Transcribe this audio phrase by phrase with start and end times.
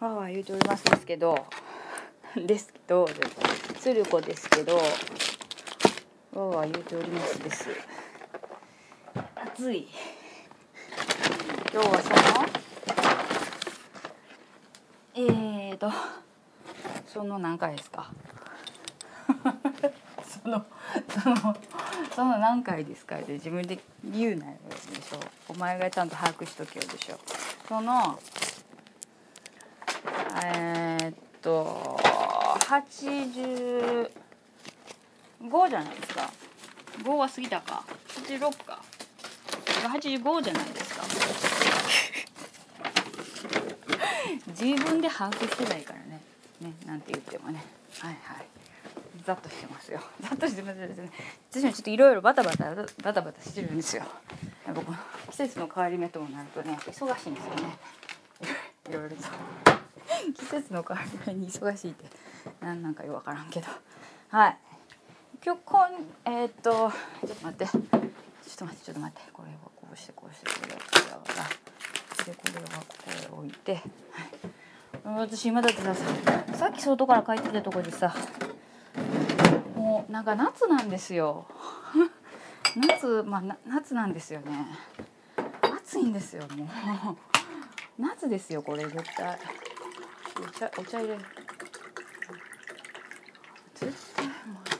[0.00, 1.46] わーわー言うておりますですけど
[2.36, 3.06] ですけど
[3.80, 7.68] 鶴子ですけどわーわー言うておりますです。
[9.36, 9.88] 暑い。
[11.72, 12.08] 今日はそ
[15.20, 15.26] の？
[15.26, 15.90] えーと
[17.06, 18.10] その何回ですか？
[20.42, 20.64] その
[21.08, 21.36] その
[22.14, 25.18] その何回ですかって自分で言うなよでしょ。
[25.48, 27.18] お前がちゃんと把握しとけよでしょ。
[27.68, 28.18] その
[30.44, 31.98] えー、っと
[32.60, 34.08] 85
[35.68, 36.30] じゃないですか。
[37.02, 37.84] 5は過ぎたか。
[38.08, 38.82] 86か。
[39.88, 41.02] 85じゃないですか。
[44.48, 46.20] 自分で把握してないからね。
[46.60, 47.64] ねなんて言ってもね。
[47.98, 48.46] はいはい。
[49.24, 50.00] ざっとしてますよ。
[50.20, 50.88] ざっとしてますね
[51.50, 54.04] 私もちょっといろいろバタバタバタバタしてるんですよ。
[54.66, 54.98] やっぱこの
[55.30, 57.78] 季節の変わり目ともなるとね忙しいんですよね。
[58.88, 59.69] いろいろと。
[60.36, 62.04] 季節の変わり目に忙しいって
[62.60, 63.66] 何なんかよく分からんけど。
[64.30, 64.58] はい。
[65.44, 65.88] 今日こん
[66.26, 66.70] えー、っと
[67.26, 67.66] ちょっと待って。
[67.66, 67.82] ちょっ
[68.56, 69.32] と待ってちょっと待って。
[69.32, 70.80] これはこうしてこうしてこれは
[71.20, 71.70] これは。
[72.24, 73.82] でこれはここへ置いて、はい。
[75.04, 75.94] 私今だってさ
[76.54, 78.14] さっき外から帰ってきたとこでさ
[79.74, 81.46] もうなんか夏なんですよ。
[82.76, 84.66] 夏まあ夏なんですよね。
[85.78, 86.68] 暑いんですよもう。
[87.98, 89.38] 夏ですよこれ絶対。
[90.40, 91.20] お茶お茶入れる。
[93.74, 94.36] 絶対もう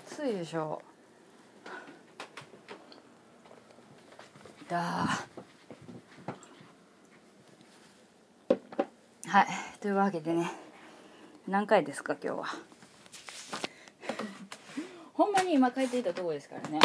[0.06, 0.80] 暑いでしょ。
[4.68, 4.78] だ。
[9.26, 9.46] はい。
[9.80, 10.50] というわけでね。
[11.46, 12.44] 何回ですか今日は。
[15.12, 16.78] ほんまに今帰っていたとこですからね。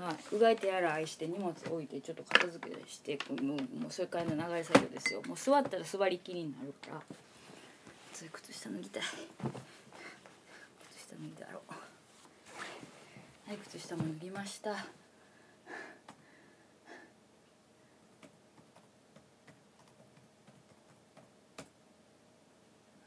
[0.00, 0.16] はい。
[0.34, 5.22] うがいてやら愛して荷物置いてちょっと片付けしていくもうもうそれからの流れ作業ですよ。
[5.22, 7.02] もう座ったら座りきりになるから。
[8.20, 9.02] つい靴下脱ぎたい。
[9.02, 9.08] 靴
[11.08, 11.72] 下脱いだろう。
[13.48, 14.72] はい靴下も脱ぎました。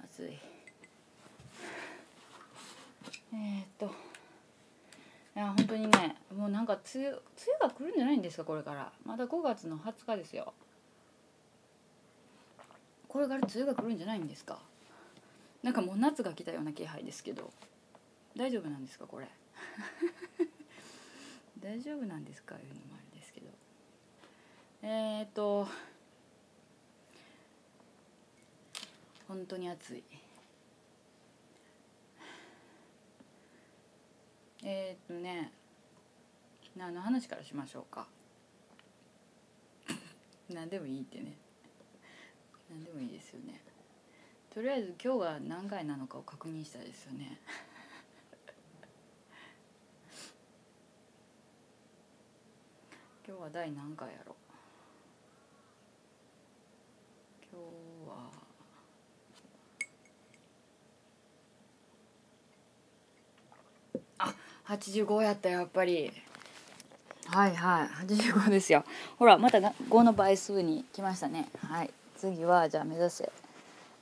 [0.04, 0.40] 暑い。
[3.36, 3.86] え、っと。
[3.86, 3.90] い
[5.36, 7.20] や本当にねもうなんか梅雨梅
[7.62, 8.92] 雨が来るんじゃないんですかこれから。
[9.06, 10.56] まだ5月の20日ですよ。
[13.08, 14.73] これから梅雨が来るんじゃないんですか。
[15.64, 17.52] なんかもう夏が来たような気配ですけど。
[18.36, 19.28] 大丈夫なんですかこれ？
[21.60, 23.48] 大丈夫なんですかいうのもあれですけど。
[24.82, 25.68] えー、っと
[29.28, 30.04] 本当に暑い。
[34.66, 35.52] えー、っとね
[36.76, 38.08] 何の話からしましょうか？
[40.50, 41.38] 何でもいいってね。
[42.70, 43.62] 何でもいいですよね。
[44.54, 47.40] とりあえず今日が何回なのかを確認したいですよね。
[53.28, 54.36] 今日は第何回やろ
[57.52, 58.30] 今日は。
[64.20, 64.36] あ
[64.68, 66.12] 85やったやっぱり。
[67.26, 67.88] はいはい。
[68.06, 68.84] 85ですよ。
[69.18, 71.50] ほらまた5の倍数に来ましたね。
[71.68, 71.90] はい。
[72.18, 73.32] 次はじゃあ目指せ。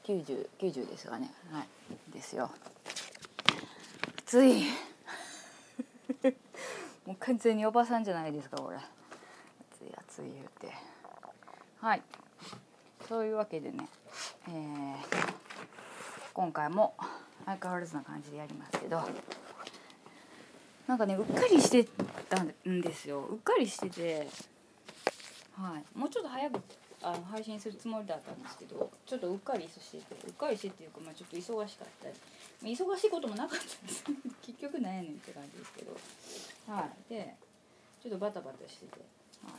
[0.04, 1.32] 9090ですかね。
[1.52, 1.68] はい。
[2.14, 2.50] ですよ。
[4.20, 4.64] 暑い。
[7.06, 8.78] もう完全におばさんじゃないですかこれ。
[8.78, 8.84] 暑
[9.86, 10.74] い暑い言うて。
[11.80, 12.02] はい。
[13.08, 13.88] そういうわけでね、
[14.48, 14.96] えー、
[16.34, 16.96] 今回も
[17.46, 19.02] 相変わらずな感じでやりますけど。
[20.88, 21.86] なんかねうっかりして
[22.30, 23.22] たんですよ。
[23.22, 24.28] うっかりしてて。
[25.54, 25.98] はい。
[25.98, 26.62] もうちょっと早く
[27.04, 32.14] あの配信するつもりだったんですけどちょっとうっかりしててうっかりしてっていうか、まあ、ちょっと忙しかったり。
[32.64, 34.04] 忙しいこともなかったです。
[34.44, 35.98] 結局なんやねんって感じですけど。
[36.68, 37.10] はい。
[37.10, 37.36] で
[38.02, 39.00] ちょっとバタバタしてて。
[39.44, 39.52] はい、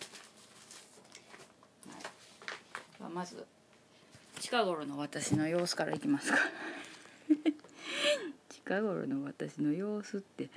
[1.95, 2.03] はい。
[3.01, 3.45] まあ、まず
[4.39, 6.39] 近頃の私の様子からいきますか。
[8.51, 10.49] 近頃の私の様子って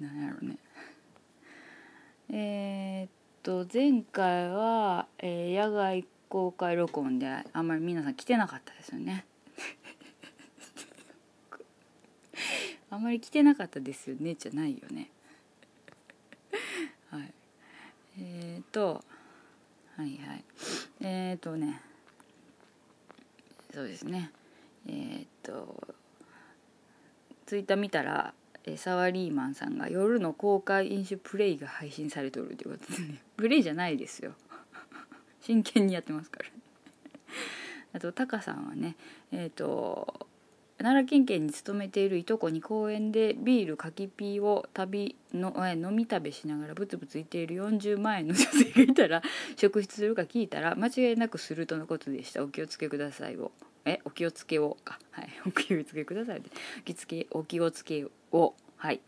[0.00, 0.58] 何やろうね。
[2.30, 3.10] えー、っ
[3.42, 9.26] と前回は、えー、野外公開録音であんまり皆さん来てなかったですよね。
[12.88, 15.10] あんまり来てなかったですよねじゃないよね。
[17.10, 17.34] はい。
[18.18, 19.04] えー、っと
[19.96, 20.44] はいはい。
[21.02, 21.82] えー、っとね。
[23.74, 24.30] そうですね。
[24.86, 25.94] えー、っと
[27.44, 28.32] ツイッター見たら
[28.78, 33.22] サワリーマンさんが夜の公開飲酒プレイが配信されとるということでね。
[33.36, 34.34] プレイじゃないですよ。
[35.42, 36.46] 真剣にやってますから。
[37.94, 38.96] あとタカさんはね
[39.30, 40.26] えっ、と
[40.78, 49.22] 奈良県警に勤めているいとこに公園でビール柿ピーを旅の飲み食べしながらブツブツ言っている40万円の女性がいたら
[49.56, 52.42] 職質するか聞いたら間違いなくするとのことでした。
[52.42, 53.52] お気をつけくださいを。
[53.84, 54.98] えお気をつけをか。
[55.10, 55.28] はい。
[55.46, 56.40] お気をつけください。
[56.40, 58.54] でお気つけお気をつけを。
[58.76, 59.00] はい。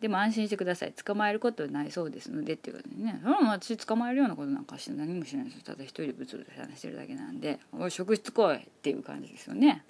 [0.00, 0.92] でも安心してください。
[0.92, 3.18] 捕まえることはないそうですのでっていうことでね。
[3.22, 5.64] その私捕まえるようなことなんかして何もしないです。
[5.64, 9.84] ただ一人でブツブツ話してるだけなんで「おい職質来い!」っていう感じですよね。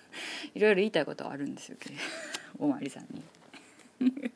[0.54, 1.78] いろいろ言いたいことはあるんですよ。
[2.58, 3.22] おまわりさんに。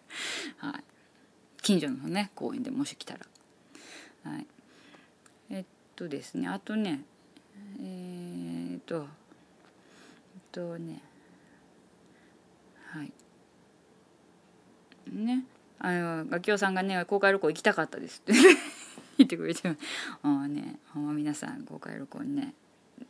[0.56, 0.84] はい。
[1.62, 3.26] 近所のね公園でもし来たら。
[4.24, 4.46] はい。
[5.50, 5.64] えっ
[5.96, 6.48] とですね。
[6.48, 7.02] あとね
[7.78, 9.06] えー、っと
[10.34, 11.02] えっとね。
[12.86, 13.12] はい。
[15.10, 15.44] ね。
[15.78, 18.34] あのガキオさんがね公開旅行行きたかったですって
[19.16, 19.76] 言ってくれてあ
[20.22, 20.78] あね。
[20.92, 22.54] ほんま皆さん公開旅行にね。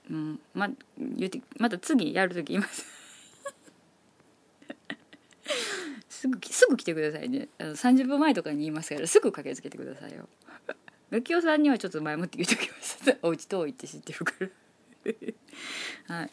[0.08, 0.68] うんま
[0.98, 2.84] 言ってまた次やる時言います。
[6.08, 7.48] すぐすぐ来てくださいね。
[7.58, 10.28] あの30分前とかに言いますからすぐ駆けつけてくださいよ。
[11.10, 13.18] ガキオさんにはちょっと前もって言っときます。
[13.22, 14.32] お家遠いって知ってるか
[16.08, 16.14] ら。
[16.16, 16.30] はい。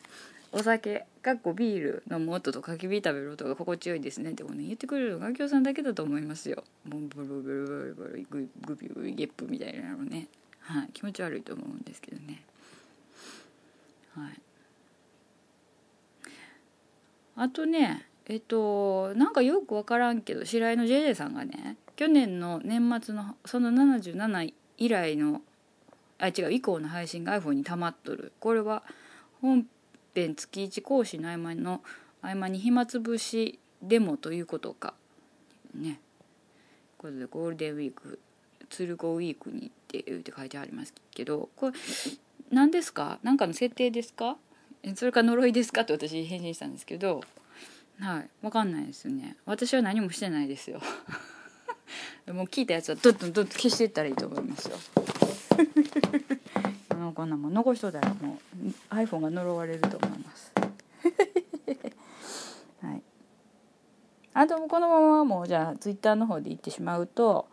[0.52, 6.64] お酒かっこビール飲む音と焚き火食べる音が心地よいですねってこうね言ってくれるのガキオさんだけだと思いますよ。
[6.88, 10.28] もうブルブルブルブルググビグビゲップみたいなのね。
[10.62, 12.44] はい気持ち悪いと思うんですけどね。
[14.16, 14.42] はい。
[17.36, 25.42] あとねえっとなんかよく分からんけど白井の JJ さんがね去年の年末のその77以来の
[26.20, 28.32] あ違う以降の配信が iPhone に溜まっとる。
[28.40, 28.84] これは
[29.42, 29.66] 本
[30.22, 31.81] 編月1講師の合間の
[32.22, 34.94] 合間に暇つぶしデモということか
[35.75, 36.00] ね。
[37.00, 38.19] ということでゴールデンウィーク
[38.69, 41.78] 鶴子ウィークにって言って書いてありますけどこれ
[42.52, 43.19] 何ですか？
[43.24, 44.38] 何かの設定ですか？
[44.96, 45.81] それか呪いですか？
[45.81, 47.22] って私返信したんですけど
[48.00, 49.38] はい分かんないですよね。
[49.46, 50.81] 私は何もしてないですよ。
[52.34, 54.78] もう聞いたやつはどんどんどんどん消していったらいいと思いますよ。
[56.98, 60.52] のこんなもん残しとったらもう iPhone が呪われると思います。
[62.82, 63.02] はい。
[64.34, 67.48] あとこのままもうじゃあ Twitter の方で言ってしまうと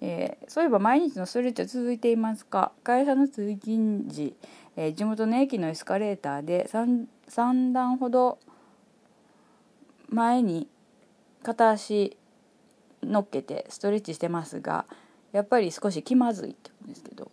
[0.00, 2.72] えー、そういえば毎日のストレッチは続いていますか？
[2.84, 4.36] 会社の通勤時、
[4.76, 8.38] えー、地元の駅のエスカレーターで 3, 3段ほど
[10.08, 10.68] 前に
[11.42, 12.16] 片足
[13.02, 14.86] 乗っけてストレッチしてますが
[15.32, 17.30] やっぱり少し気まずいって言うんですけど。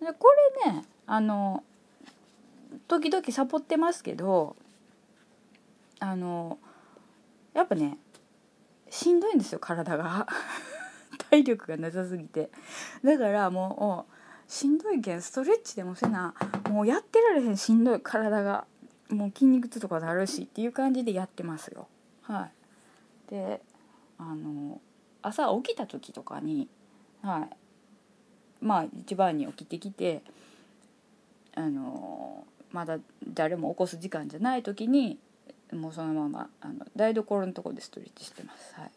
[0.00, 0.28] でこ
[0.64, 1.64] れねあの
[2.88, 4.56] 時々サボってますけど
[5.98, 6.58] あの
[7.54, 7.98] やっぱね
[8.90, 10.26] しんどいんですよ体が。
[11.30, 12.50] 体力がなさすぎて。
[13.02, 16.34] だからもうしんどいけんストレッチでもせな
[16.70, 18.66] もうやってられへんしんどい体が。
[19.08, 21.86] もう筋肉痛とかなるしっていう感じでやってますよ。
[22.22, 22.50] は
[23.28, 23.30] い。
[23.30, 23.62] で
[24.18, 24.80] あの
[25.22, 26.68] 朝起きた時とかに
[27.22, 27.56] はい。
[28.60, 30.22] まあ一番に起きてきて
[31.54, 35.18] あのまだ誰も起こす時間じゃない時に
[35.72, 38.74] もうそのままあの台所のとこでストレッチしてます。
[38.74, 38.90] はい。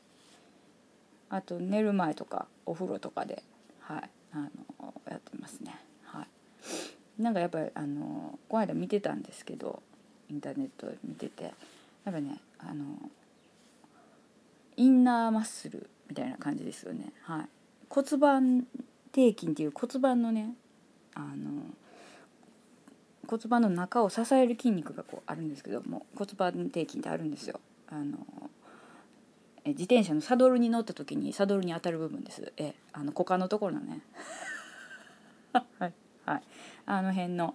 [1.30, 3.44] あと寝る前とかお風呂とかで
[3.80, 4.10] はい。
[4.32, 5.76] あのやってますね。
[6.04, 7.22] はい。
[7.22, 9.82] なんかやっぱりあのこの間見てたんですけど
[10.30, 11.50] インターネット見ててや
[12.12, 12.86] っぱねあの
[14.78, 17.12] インナーマッスルみたいな感じですよね。
[17.24, 17.50] はい。
[17.90, 18.68] 骨盤
[19.14, 20.54] 底筋っていう骨盤のね
[21.16, 21.64] あの
[23.28, 27.60] 骨盤の中を支える筋肉がこうあるんですけども骨盤底筋ってあるんですよ。
[27.88, 28.18] あの
[29.66, 32.54] 自転車のサドルに乗った時にサドルに当たる部分です。
[32.58, 34.02] えあの股間のところのね。
[35.54, 35.94] はい
[36.26, 36.44] はい。
[36.86, 37.54] あの辺の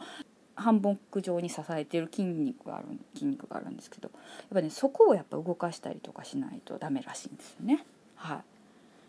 [0.54, 7.84] 半分上に支えてる筋肉がある筋肉があるんですけどやっぱねそこをやっぱ動かしたりとかしないとダメらしいんですよね。
[8.14, 8.38] はい。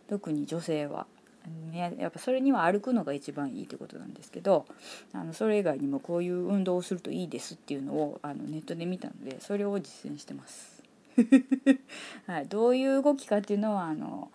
[0.10, 1.06] 特に女性は。
[1.48, 4.66] ね、やっぱそれには歩くのが一番いいってことなんですけど
[5.14, 10.84] あのそれ以外にもこういう運動をするといいですっていうのをあのネットで見たのでそれを実践してます。
[12.28, 14.32] はい、どういう動きかっていうのはあの、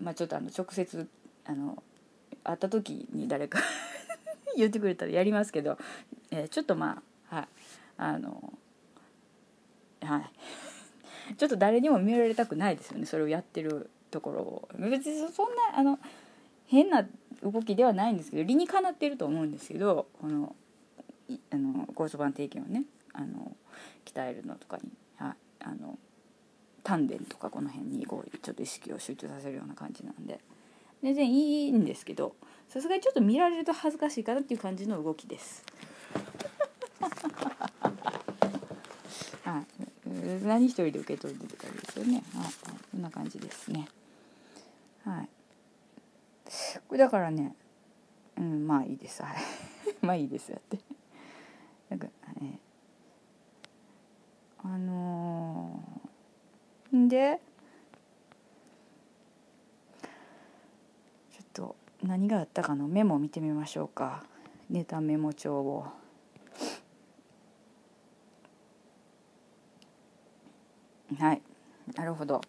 [0.00, 1.08] まあ、ちょっとあの直接
[1.46, 1.82] あの
[2.44, 3.60] 会った時に誰か
[4.56, 5.78] 言ってくれたらやりますけど、
[6.30, 7.48] えー、ちょっとまあはい。
[7.96, 8.52] あの
[10.02, 11.34] はい。
[11.36, 13.06] ちょっと誰にも見られたくないですよね。
[13.06, 14.68] それをやってるところを。
[14.78, 15.98] 別にそんなあの
[16.72, 17.06] 変な
[17.42, 20.56] 動きではないんですけど理にかなっていると思うんですけどこの
[21.50, 23.54] あの骨盤底筋をねあの
[24.06, 24.84] 鍛えるのとかに、
[25.16, 25.98] はい、あの
[26.82, 30.40] 丹田とかこの辺にこうちょっと意識を集中させるような感じなんで。
[31.02, 32.36] 全然いいんですけど
[32.68, 35.64] さすがにちょっと見られると恥ずかしいかなっていう感じの動きです。
[39.44, 39.66] はい。
[40.44, 42.22] 何一人で受け取るって感じですよね。
[42.34, 42.52] はい、はい、
[42.92, 43.88] こんな感じですね。
[45.04, 45.28] はい。
[46.88, 47.54] これだからね
[48.36, 49.22] うんまあいいです。
[49.22, 49.36] はい。
[50.00, 50.78] まあいいですやって。
[51.88, 52.08] なんか
[52.40, 52.58] ね
[54.64, 57.40] あのー、で
[61.30, 64.24] ちょっと何があったかのメモを見てみましょうか。
[64.70, 65.86] ネタメモ帳を。
[71.18, 71.42] はい。
[71.94, 72.40] なるほど。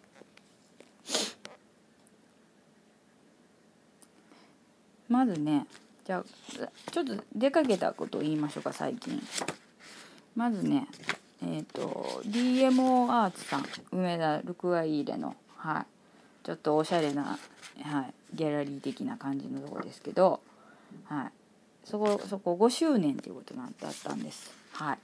[5.08, 5.66] まずね
[6.04, 6.24] じゃあ
[6.90, 9.22] ちょっと出かけたことを言いましょうか最近。
[10.36, 10.88] まずね
[11.42, 15.86] えっ、ー、と DMO アーツさん梅田ルクアイーレのはい。
[16.44, 17.38] ちょっとおしゃれな、
[17.82, 20.40] はい、ギャラリー的な感じのとこですけど、
[21.06, 24.52] はい、そこそこ5周年っていうことなんだったんです。
[24.72, 24.98] はい。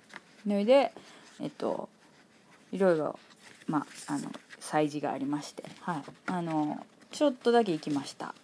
[0.45, 0.93] それで
[1.41, 1.89] えっと
[2.73, 3.19] いろいろ
[3.67, 4.31] まああの
[4.61, 6.03] 催事がありましてはい。
[6.27, 8.35] あのちょっとだけ行きました。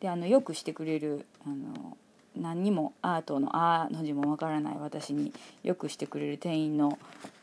[0.00, 1.96] であのよくしてくれるあの
[2.36, 6.98] 何にもアートの「あ」の字もわからない私によくしてくれる店員の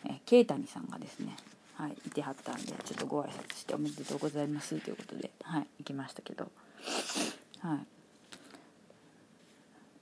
[0.05, 1.35] え慶谷さんがですね、
[1.75, 6.51] はい、いてはったんでちょっとご挨拶して「おめでとうございます」ということで、はい、行きましたけど、
[7.59, 7.79] はい、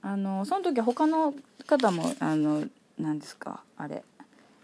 [0.02, 1.34] あのその時他の
[1.66, 2.64] 方もあの
[2.98, 4.04] 何ですかあれ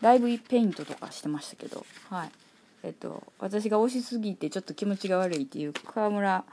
[0.01, 2.31] ライブペイントとかしてましたけど、はい。
[2.85, 6.45] えっと、私が押しすぎてちょっと気持ちが悪いっていう川村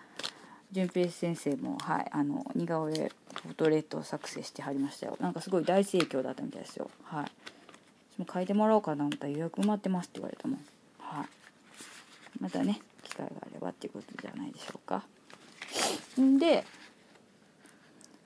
[0.72, 5.18] 淳平先生も、はい、あの似顔絵フォトレートを作成してはりましたよ。
[5.20, 6.90] なんかすごい大盛況だったみたいですよ。
[7.04, 7.32] はい。
[8.20, 10.60] も書いてもらおうかなと予約埋まってますって言われたもん。
[11.00, 11.28] はい。
[12.42, 15.04] またね機会があればっていうことじゃないでしょうか。
[16.20, 16.66] んで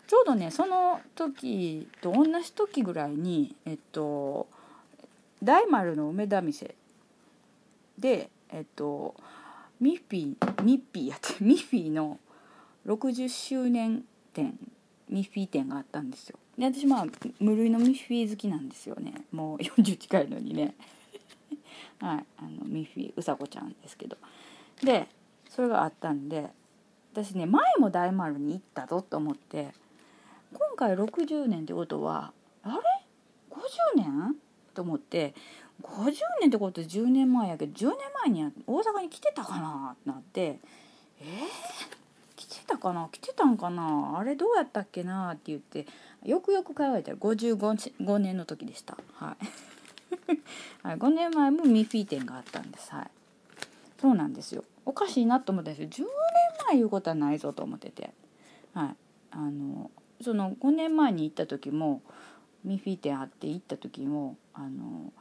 [0.08, 4.48] ちょうどねその時と同じ時ぐらいにえっと
[5.44, 6.74] 大丸の梅田店
[7.98, 9.16] でえっと
[9.80, 12.18] ミッフィーミッフィーやってミッフィーの
[12.90, 14.04] 60周年
[14.34, 14.58] 展
[15.10, 16.40] ミッフィー展があったんですよ。
[16.58, 17.06] で私まあ
[17.40, 19.14] 無類のミッフィー好きなんですよね。
[19.32, 20.74] もう 40近いのにね。
[22.02, 22.26] はい。
[22.38, 24.18] あのミッフィーうさこちゃんですけど。
[24.84, 25.08] で
[25.50, 26.50] それがあったんで
[27.14, 29.74] 私ね前も大丸に行ったぞと思って
[30.54, 32.76] 今回60年ってことはあれ
[33.52, 34.36] ？50年
[34.74, 35.36] と思って
[35.82, 40.60] 50年ってこと10年前やけど10年前に大阪に来てたかなってなって
[41.22, 41.99] えー、
[42.70, 43.10] たかな？
[43.12, 44.18] 来てたんかな？
[44.20, 45.32] あれどうやったっけな？
[45.34, 45.88] って言って
[46.24, 48.98] よくよく考えたら55年の時でした。
[49.16, 52.94] はい、 5年前もミッフィー店があったんです。
[52.94, 53.08] はい。
[54.00, 54.64] そうなんですよ。
[54.86, 56.06] おかしいなと思ったんですよ。
[56.06, 56.08] 10年
[56.68, 58.14] 前いうことはないぞと思ってて。
[58.74, 58.96] はい。
[59.32, 62.02] あのその5年前に行った時も
[62.64, 65.14] ミッフィー店あって行った時もあの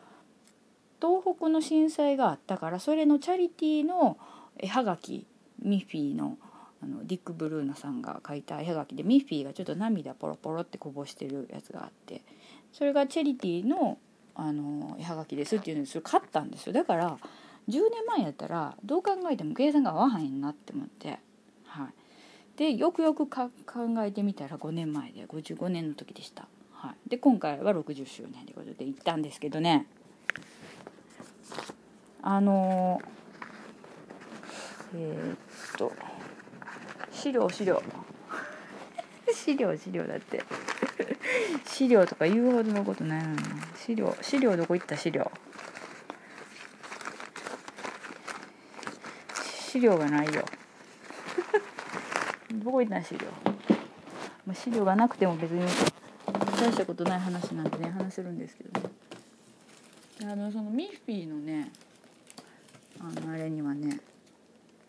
[1.00, 4.18] 東北の震災があったからそれのチャリティーの
[4.58, 5.26] 絵はがき
[5.62, 6.36] ミッフィーの
[6.82, 12.22] あのディック・ブルーナさんが書いた絵はがきでミッフィーがちょっと涙ポロポロってこぼしてるやつがあって
[12.72, 13.98] それがチャリティーの
[14.34, 16.72] あの絵はがきですっていうのでそれ買ったんですよ。
[16.72, 17.18] だから
[17.68, 21.18] 10年前やったらどう考えても計算が合わへんなって思って。
[21.64, 21.88] はい、
[22.56, 23.50] でよくよく考
[24.04, 26.46] えてみたら5年前で55年の時でした。
[26.72, 29.86] はい、で今回は60周年ということで行ったんですけどね。
[32.22, 33.00] あの
[34.94, 35.92] えー、っと
[37.18, 37.82] 資料資料。
[39.34, 40.44] 資料 資料だって。
[41.66, 43.38] 資料とか言うほどのことないのに
[43.76, 45.30] 資料資料どこ行った資料？
[49.70, 50.44] 資料がないよ。
[52.54, 53.26] どこ行った資料、
[54.46, 55.66] まあ、資料がなくても別に。
[56.60, 58.90] 大したことない話なんてね話せるんですけどね。
[60.22, 61.70] あのそのミッフィーのね
[63.00, 64.00] あのあれにはね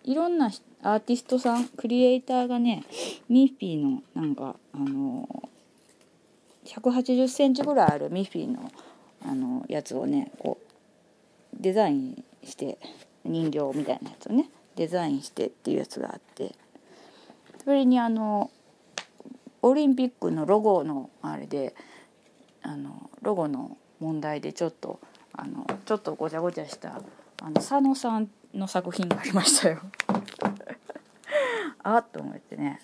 [0.04, 0.50] いろんな
[0.82, 2.84] アーティストさんクリエイターがね
[3.28, 5.28] ミッフィーのなんかあの
[6.66, 8.72] 180センチぐらいあるミッフィーの
[9.26, 12.78] あのやつをねこうデザインして
[13.26, 16.56] 人形みたいなやつをねデザインしてっていうやつがあって
[17.66, 18.50] それにあの
[19.62, 21.76] オリンピックのロゴのあれで
[22.62, 25.02] あのロゴの問題でちょっと
[25.34, 27.02] あのちょっとごちゃごちゃした
[27.42, 29.82] あの佐野さんの作品がありましたよ。
[31.84, 32.80] あっと思ってね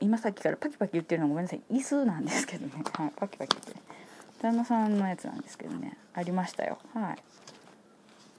[0.00, 1.62] 今さっきからパキパキ言ってるのごめんなさい。
[1.70, 3.72] 椅子なんですけどね、 はい、パキパキって。
[4.40, 5.96] 佐野さんのやつなんですけどね。
[6.12, 6.78] ありましたよ。
[6.92, 7.16] は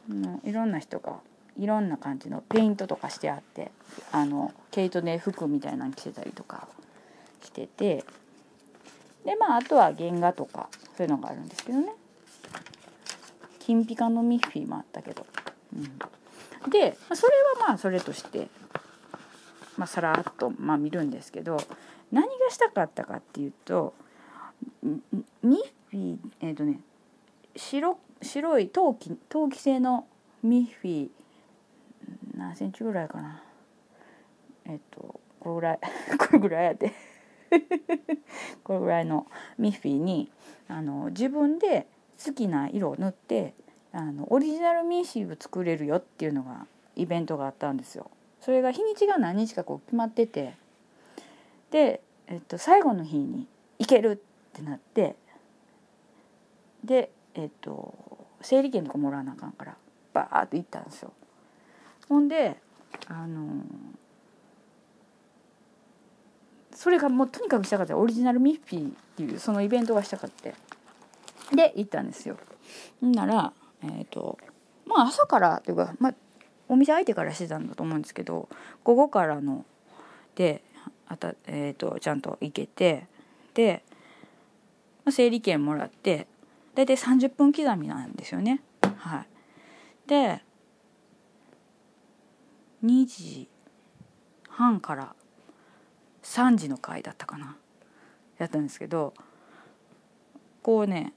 [0.07, 0.11] い。
[0.11, 1.19] もういろんな人が
[1.57, 3.71] いろんな感じのペイントとかしてあって
[4.11, 6.67] あの毛糸で服みたいなの着てたりとか
[7.41, 8.05] してて。
[9.25, 11.91] でまああとは原画とかそういうのがあるんですけどね。
[13.59, 15.25] 金ピカのミッフィーもあったけど、
[15.75, 18.47] うん、でそれはまあそれとして。
[19.77, 21.57] まあさらっとまあ見るんですけど
[22.11, 23.93] 何がしたかったかっていうと
[24.83, 25.57] ミッ
[25.89, 26.79] フィーえっ、ー、とね
[27.55, 30.07] 白白い陶器陶器製の
[30.43, 31.09] ミッフィー
[32.35, 33.41] 何センチぐらいかな
[34.65, 35.79] えっ、ー、とこれぐらい
[36.17, 36.91] これぐらいやで
[38.63, 39.27] これぐらいの
[39.57, 40.31] ミッフィーに
[40.67, 41.87] あの自分で
[42.23, 43.53] 好きな色を塗って
[43.91, 48.09] あのオリジナルミッフィーを作れるよっていうのがイベントがあったんですよ。
[48.45, 50.53] それが日にちが何日かこう決まってて
[51.71, 53.47] で、えっと、最後の日に
[53.79, 55.15] 行けるってなって
[56.83, 57.95] でえっと
[58.41, 59.75] 整理券とかもらわなあかんから
[60.13, 61.11] バーッと行ったんですよ。
[62.07, 62.57] ほんで
[63.07, 63.63] あの
[66.75, 70.53] それがもうとにかくしたかったオリジナルミッフィーっていうそのイベントがしたかって
[71.51, 72.37] で行ったんですよ。
[73.03, 74.37] んならえっ、と
[74.85, 76.15] まあ朝からというか、まあ、
[76.67, 78.49] お店開いてからしてたんだと思うんですけど
[78.83, 79.65] 午後からの
[80.35, 80.63] で
[81.07, 83.07] あた、えーと、ちゃんと行けて
[83.53, 83.83] で、
[85.09, 86.27] 整理券もらって
[86.73, 88.61] 大体30分刻みなんですよね。
[88.97, 90.41] はい、で
[92.83, 93.47] 2時
[94.49, 95.15] 半から
[96.23, 97.55] 3時の回だったかな
[98.37, 99.13] やったんですけど
[100.63, 101.13] こうね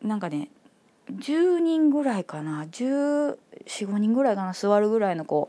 [0.00, 0.48] なんかね
[1.18, 2.64] 10人ぐらいかな。
[2.64, 4.52] 1415人ぐらいかな。
[4.52, 5.48] 座るぐらいのこ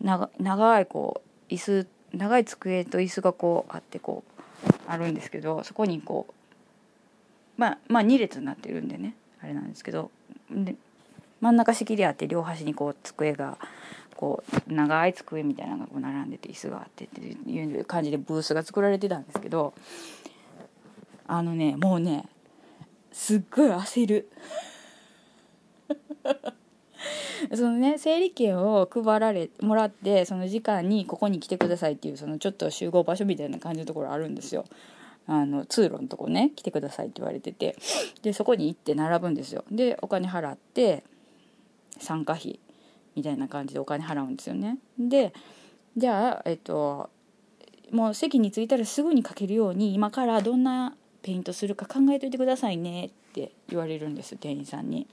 [0.00, 6.32] う長長いこう椅子長い机と椅子がこうあってこうあるんですけどそこにこう
[7.60, 9.14] まあまあ2列になってるんでね。
[9.42, 10.10] あれなんですけど。
[10.50, 10.74] で
[11.40, 13.56] 真ん中仕切りあって両端にこう机が
[14.14, 19.72] こう長い机みたいなのがこう並んでて椅子があってっていう感じでブースが作られてたんですけど
[21.26, 22.26] あのねもうね
[23.12, 24.30] すっごい焦る。
[27.54, 34.64] そのね整理券を配られもらってその時間にここに来てくださいっていうそのちょっと集合場所みたいな感じのところあるんですよ。
[35.26, 37.76] あの通路のとこね来てくださいって言われてて
[38.22, 41.04] でそこに行って並ぶんですよでお金払って
[42.00, 42.58] 参加費
[43.14, 45.32] みたいな感じでお金払うんですよねで
[45.96, 47.10] じゃあえっと
[47.92, 55.06] もう席に着いたらすぐに書けるように今からどんなペイントするか考えといてくださいねって言われるんです店員さんに。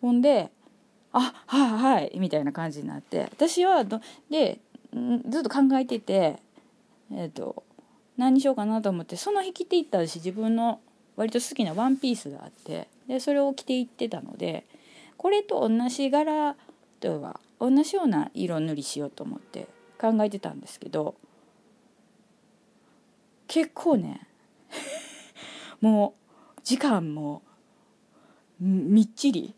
[0.00, 0.50] ほんで
[1.12, 4.60] 「あはいはい」みたいな感じになって私はどで
[5.28, 6.38] ずっと考えてて
[7.12, 7.62] えっ、ー、と
[8.16, 10.80] 何にしようかなと思ってその日着ていったし自分の
[11.16, 14.64] 割と好きなワンピースがあってでそれを着ていってたので
[15.16, 16.56] これと同じ柄
[17.00, 19.66] とは同じような色塗りしようと思って
[19.98, 21.16] 考えてたんですけど
[23.48, 24.26] 結構ね
[25.80, 26.14] も
[26.56, 27.42] う時間も
[28.60, 29.54] みっちり。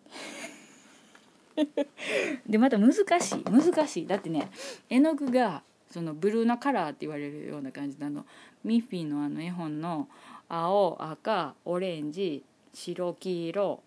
[2.46, 3.44] でまた難しい。
[3.44, 4.06] 難しい。
[4.06, 4.50] だってね
[4.88, 8.24] 絵の具がそのブルーなカラーって言われるような感じなの。
[8.64, 10.08] ミッフィーのあの絵本の
[10.48, 13.82] 青赤オレンジ白黄色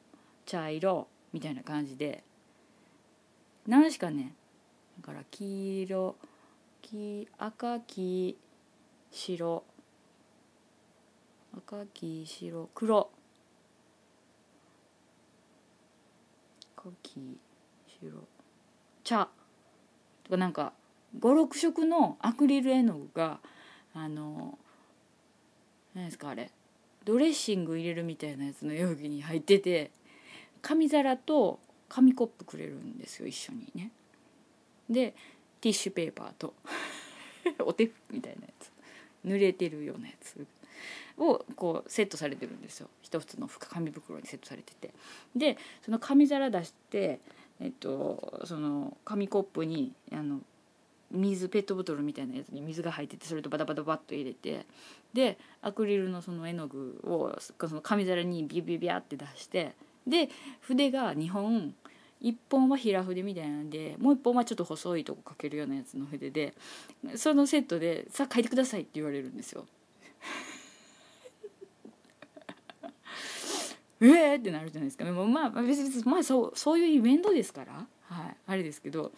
[0.46, 2.24] 茶色みたいな感じで。
[3.68, 4.34] 何しかね
[5.00, 6.16] だから黄色
[6.82, 8.38] 黄赤黄
[9.12, 9.64] 白
[11.56, 13.10] 赤黄白黒。
[16.84, 17.38] 赤黄
[18.02, 18.28] 白
[19.04, 19.30] 茶。
[20.26, 20.74] とかなんか
[21.20, 23.40] 56色のアクリル絵の具が
[23.94, 24.58] あの
[25.96, 26.52] 何ですかあれ。
[27.06, 29.92] ドレッシング入れるみたいなやつの容器に入ってて
[30.62, 33.92] 紙皿と紙コップくれるんですよ一緒にね。
[34.90, 35.14] で
[35.62, 36.54] ティッシュペーパーと
[37.66, 38.72] お手みたいなやつ。
[39.26, 40.46] 濡れてるようなやつ。
[41.18, 44.94] をこうセットされてるんですよ一つの紙袋にセットされてて
[45.36, 47.20] でその紙皿出して
[47.60, 50.40] えっとその紙コップにあの
[51.12, 54.66] 水ペットボトルみたいなやつに水が入っててそれとバタバタバッと入れて
[55.14, 59.74] でアクリルのその絵の具をその紙皿にビュビュビャって出して
[60.08, 60.30] で
[60.62, 61.76] 筆が2本
[62.24, 66.54] 1本は平筆みたいなんでもう1本はちょっと細いとこかけるようなやつの筆で
[67.16, 69.68] そのセットで「さあ書いてください」って言われるんですよ。
[74.04, 75.06] ええってなるじゃないですか。
[75.06, 79.12] でもまあ別にまあそうそういうイベントですから、はい、あれですけど。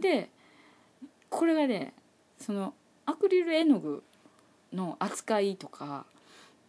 [0.00, 0.28] で
[1.30, 1.94] これがね
[2.38, 2.74] その
[3.06, 4.02] アクリル絵の具
[4.72, 6.04] の扱いとか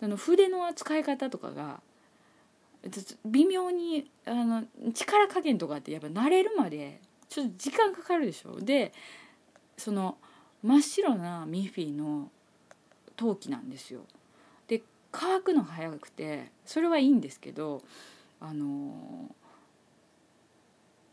[0.01, 1.81] あの筆の扱い方とかが
[3.25, 8.59] 微妙にあの力加減とかってやっぱ慣れるまでちょっと時間かかるでしょ。
[8.59, 8.93] で
[9.77, 10.17] その
[10.63, 12.29] 真っ白なミッフィーの
[13.15, 14.01] 陶器なんですよ。
[15.11, 17.81] 乾くの早くてそれはいいんですけど
[18.39, 19.35] あの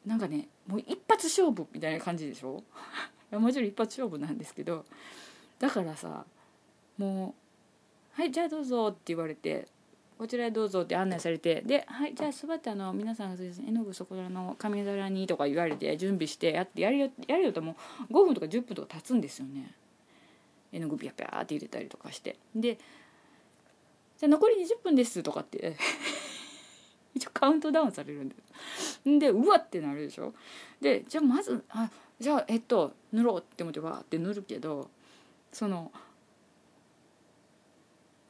[0.06, 2.62] ー、なんかねもう一発勝負みたいな感じでしょ？
[3.32, 4.86] もちろん一発勝負なんですけど
[5.58, 6.24] だからさ
[6.96, 7.34] も
[8.16, 9.68] う「はいじゃあどうぞ」って言われて
[10.16, 17.76] こちらへどうぞって案内されてで「はいじゃあ座ってあの皆さん絵の具そこらの紙皿に」とか言われて準備してやってやるよやるよとも
[18.08, 19.74] う5分とか10分とか経つんですよね。
[20.72, 22.36] 絵の具ビャビャーって入れたりとかして。
[22.54, 22.78] で
[24.18, 25.76] 「じゃあ残り20分です」とかって。
[27.14, 30.34] 一応カウントダウンされるんですでうわってなるでしょ。
[30.80, 34.88] でじゃあまずあじゃあえっと塗ろうって思ってわーって塗るけど
[35.52, 35.90] その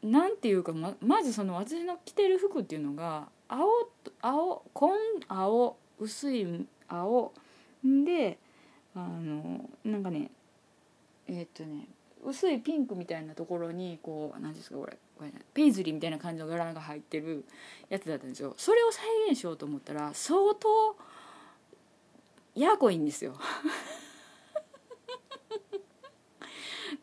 [0.03, 3.67] なんていうかままずその私の着てる服っていうのが青
[4.23, 4.91] 青紺
[5.29, 7.33] 青薄い青
[7.85, 8.39] で
[8.95, 10.31] あのなんかね
[11.27, 11.89] え、っとね
[12.25, 14.97] 薄いピンクみたいなところにこう何ですかこれ、
[15.55, 17.45] ペイズリーみたいな感じの柄が入ってる
[17.89, 18.55] やつだったんですよ。
[18.57, 20.97] それを再現しようと思ったら相当
[22.55, 23.35] やこいんですよ。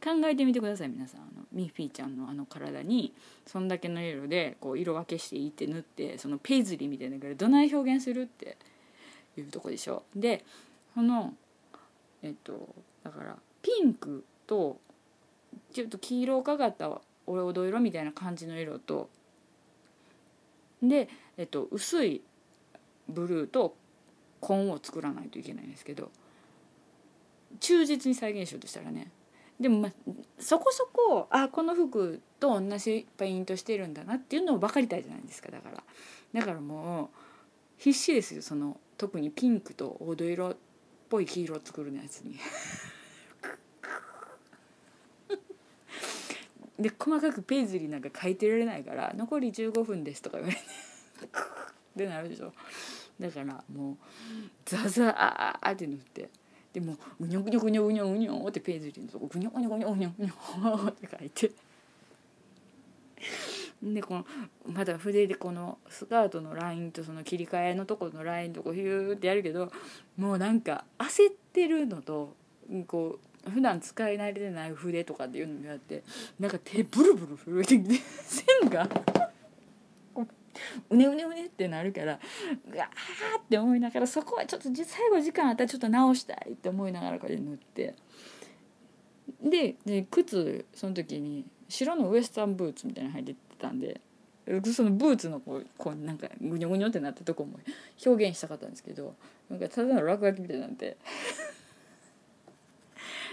[0.04, 1.22] 考えてみてください皆さん。
[1.22, 3.14] あのミッフィーちゃんのあの体に
[3.46, 8.58] そんだけの色でこう色分けしていって塗ってそのペイズリーみたいなからどない表現するって
[9.38, 10.04] いうとこでしょ。
[10.16, 10.44] で
[10.94, 11.34] その
[12.22, 14.80] えっとだからピンクと
[15.74, 19.10] ちょっと黄色がかったおろど色みたいな感じの色と
[20.82, 22.22] で、えっと、薄い
[23.08, 23.76] ブルーと
[24.40, 26.12] 紺を作らないといけないんですけど
[27.60, 29.12] 忠実に再現しようとしたらね
[29.60, 29.92] でもまあ
[30.40, 35.84] そこそこあこの服と同じペイントしてるんだなっていうのを分かりたいじゃないですかだから。
[36.34, 37.10] だからもう
[37.78, 40.58] 必死ですよその特にピンクと黄土色っ
[41.10, 42.38] ぽい黄色を作るのやつに。
[46.80, 50.62] で細かくペーズリーなんか書いてられないから「残り15分です」とか言われて
[51.26, 52.54] ってなるでしょ。
[53.20, 53.98] だからもう
[54.66, 56.30] ザザーって塗って。
[56.74, 61.52] でもうにょぐにょぐにょぐにょぐにょってペーズリーのとこぐにょぐにょぐにょぐにょぐにょって書いて
[63.82, 64.26] でこの
[64.66, 69.72] まだ筆でこのスカートのラインとその切り替えのとこのラインとこヒューってやるけど
[70.18, 72.36] もうなんか焦ってるのと
[72.88, 76.04] こう普段使い慣れてない筆とかっていうのもあって
[76.40, 78.88] なんか手ブルブル震えてきて線が
[80.90, 82.20] うねうねうねってなるから
[82.72, 87.96] うわーって思いながらそこはちょっと最後時間あったらちょっと直したいって思いながらこれ塗って
[89.44, 94.00] でで靴その時に白のウエスタンブーツみたいなの履いてたんで
[94.74, 97.60] そのブーツのこうこうなんかぐにょぐにょってなったとこも
[98.06, 99.16] 表現したかったんですけど
[99.50, 100.98] なんかただの落書きみたいになって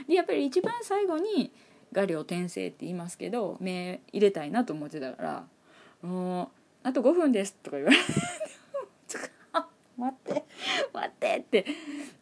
[0.07, 1.53] でやっぱり一番最後に
[1.93, 5.47] 画量転生って言いますけど目入れたいなと思ってたから
[6.03, 6.49] 「もう
[6.83, 8.03] あと5分です」とか言われて
[9.99, 10.45] 「待って
[10.93, 11.67] 待って」って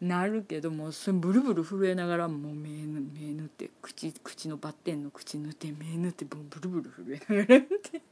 [0.01, 8.03] なるけどもうそれブルブル震えながらもう目目塗って口口のバッテンの口塗って目塗ってブルブル震えながらって。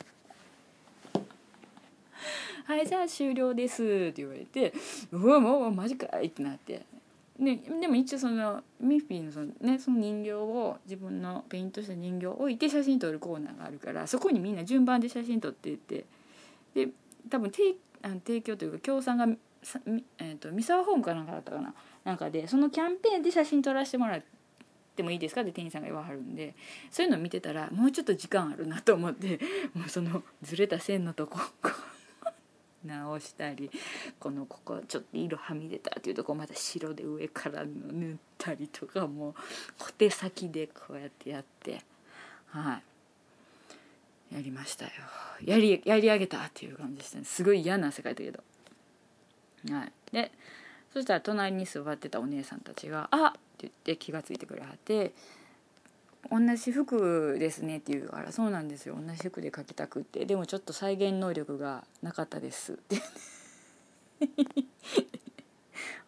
[2.68, 4.74] はいじゃあ終了です」って言われて
[5.10, 6.82] 「うわもうマジかい」ってなって
[7.38, 16.04] ででも一応そのミッフィーのその,、ね、その人形を自分のペイントした人形を置いて写真撮るコーナーがあるからそこにみんな順番で写真撮っていって
[16.74, 16.88] で
[17.30, 19.26] 多分提あの提供というか協賛が、
[20.18, 21.74] えーと、三沢ホームかなんかだったかな？
[22.04, 24.22] なんかでそのキャンペーンで写真撮らせてもらっ
[24.96, 25.42] てもいいですか？
[25.42, 26.54] って店員さんが言わはるんで
[26.90, 29.38] そういうのを見てたらもうちょっと時間あるなと思って
[29.74, 31.38] もうそのずれた線のとこ
[32.84, 33.70] 直したり
[34.20, 39.34] このここちょっと色はみ出たっていうとこまた白で上から塗ったりとかもう
[39.78, 41.82] 小手先でこうやってやって
[42.46, 44.34] はい。
[44.34, 44.90] やりましたよ。
[45.44, 47.24] やりやり上げたっていう感じでしたね。
[47.24, 48.42] すごい嫌な世界だけど。
[49.70, 49.92] はい。
[50.12, 50.30] で
[50.92, 55.12] そしたら隣に座ってたお姉さんたちが「あっ!」って言って気が付いてくれはって
[56.30, 58.96] 同じ服ですねって言うからそうなんですよ。
[59.00, 60.24] 同じ服で描きたくって。
[60.26, 62.72] でもちょっと再現能力がなかったです。
[62.72, 62.96] っ て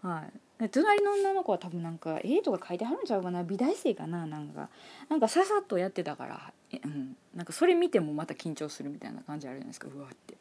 [0.03, 0.25] は
[0.61, 0.69] い。
[0.69, 3.43] 隣の女の子は多分なんか絵とか描いてはるんちゃうかな。
[3.45, 4.27] 美大生かな。
[4.27, 4.69] なんか。
[5.09, 6.53] なんかささっとやってたから。
[6.71, 9.89] え、うん、なんかそれ見てもまた緊張するみたいな感じあるじゃないですか。
[9.95, 10.37] うわって。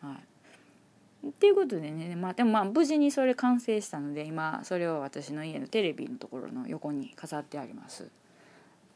[0.00, 0.12] は
[1.24, 1.28] い。
[1.28, 2.14] っていうことでね。
[2.14, 8.08] まあでもまあ無事にそれ完成したので今それを私の家のテレビのところの横に飾ってあります。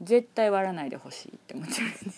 [0.03, 2.17] 絶対割らないでほしいって思っちゃうんですけど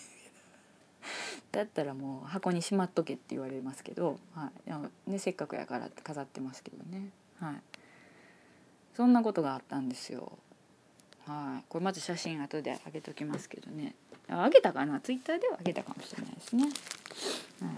[1.51, 4.51] だったらもう箱にしまっとけって言われますけど、は
[5.07, 5.11] い。
[5.11, 7.55] ね、せっかくやからって飾ってますけどね、はい、
[8.95, 10.31] そんなことがあったんですよ。
[11.25, 11.63] はい。
[11.67, 13.95] これまず写真後で上げときますけどね。
[14.29, 14.99] あ上げたかな？
[14.99, 16.63] ツイッターでは上げたかもしれないですね。
[17.61, 17.69] は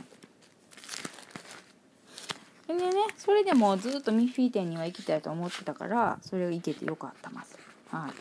[2.68, 2.68] い。
[2.68, 7.58] でねそれでもずっとミッフィー店には行きたいと思ってたからそれを行けてよかったます。
[7.90, 8.12] はい。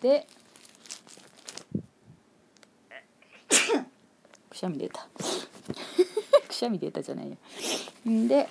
[0.00, 0.26] で
[4.48, 5.06] くしゃみ出た。
[6.48, 7.36] くしゃみ出たじゃないよ。
[8.08, 8.48] んで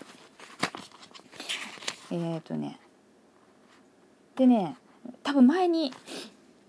[2.12, 2.80] えっ、ー、とね
[4.36, 4.76] でね
[5.24, 5.94] 多分前に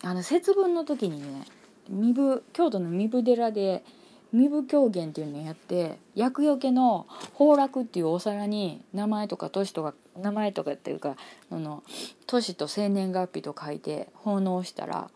[0.02, 1.44] あの節分の時にね
[1.88, 3.84] 三部京都の三部寺で
[4.32, 11.16] 身分狂言っていうのをやって厄除けの崩落っていうお皿に名前とか年とか名前とかっていうか
[11.50, 11.82] あの
[12.26, 15.10] 年と生年月日と書いて奉納したら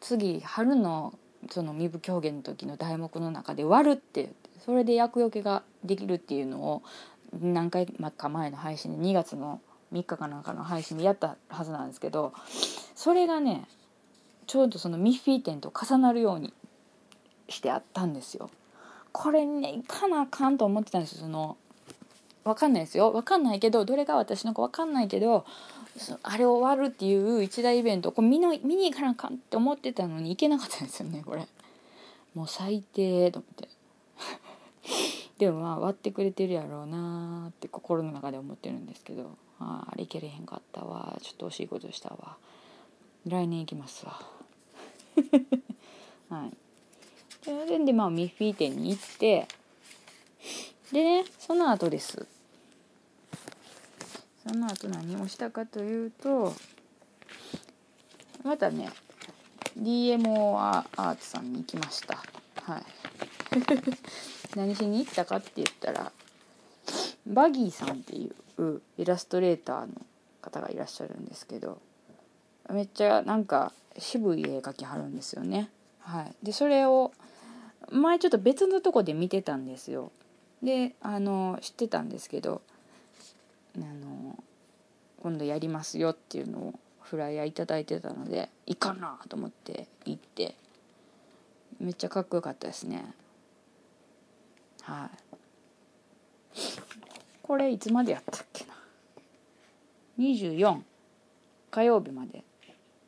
[0.00, 1.14] 次春の
[1.50, 4.30] その身分狂言の時の題目の中で割るってって
[4.64, 6.82] それで厄除けができるっていうのを
[7.40, 9.60] 何回か前の配信で2月の
[9.92, 12.32] 3日かなんかの配信でやったはずなんですけど
[12.94, 13.66] それがね
[14.46, 16.52] ちょうどそのミッフィー店と重なるように
[17.48, 18.50] してあったんですよ。
[19.12, 21.56] これねいかなあかんと思ってたんですその
[22.44, 23.10] 分かんないですよ。
[23.10, 25.44] 分かんないけどどれが私のか分かんないけど
[26.22, 31.46] あれ終わるっていう一大イベントこれ見の見に行かなあかんって思ってたのに行けなかったんですよねこれ。
[32.34, 33.68] もう最低と思って。
[35.38, 39.36] でもまあ割ってくれてるやろうなって心の中で思ってるんですけど。
[39.60, 42.36] ああれ行けれへんかったわちょっと惜しいことしたわ
[43.26, 44.18] 来年行きますわ
[46.30, 46.56] はい。
[47.42, 49.48] それでまあミッフィー店に行って
[50.92, 52.26] でねその後です。
[54.46, 56.54] その後何をしたかというと
[58.42, 58.90] またね
[59.78, 62.22] DMO アーツさんに行きました。
[62.62, 62.82] はい。
[64.56, 66.12] 何しに行ったかって言ったら
[67.26, 69.92] バギーさんっていうイラストレーターの
[70.40, 71.80] 方がいらっしゃるんですけど
[72.70, 75.70] めっちゃなんか渋い絵描きはるんですよね。
[76.00, 77.12] はい、でそれを
[77.90, 80.12] 前ちょっと別のとこで見てたんですよ。
[80.62, 82.60] であの知ってたんですけど
[83.76, 84.42] あの
[85.22, 90.54] 今度やりますよっていうのをフライヤー頂いてたのでいかなと思って行って。
[91.80, 93.02] めっちゃかっこよかったですね。
[94.82, 95.08] は
[96.54, 96.58] い。
[97.42, 98.74] これいつまでやったっけな
[100.18, 100.80] ？24
[101.70, 102.44] 火曜日まで。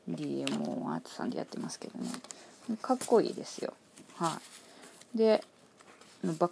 [0.08, 2.10] DMO アートさんでやってますけどね。
[2.80, 3.74] かっこいいですよ。
[4.16, 4.61] はい。
[5.14, 5.44] で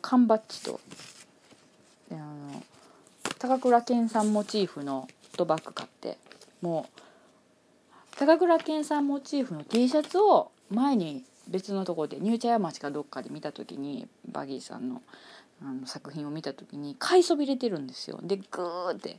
[0.03, 0.81] 缶バッジと
[2.11, 2.63] であの
[3.39, 6.19] 高倉健さんモチーフのトバッグ買って
[6.61, 7.01] もう
[8.17, 15.03] 高倉健さんモチーフの T シャツを前に別のところでニューチャヤ町かどっかで見た時にバギーさんの
[15.63, 18.19] あの作品を見た時に買いそびれてるんですよ。
[18.23, 19.19] でグーって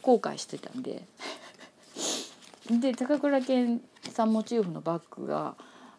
[0.00, 1.04] 後悔してたんで。
[2.70, 3.80] で高倉健
[4.12, 5.56] さんモチーフのバッグが、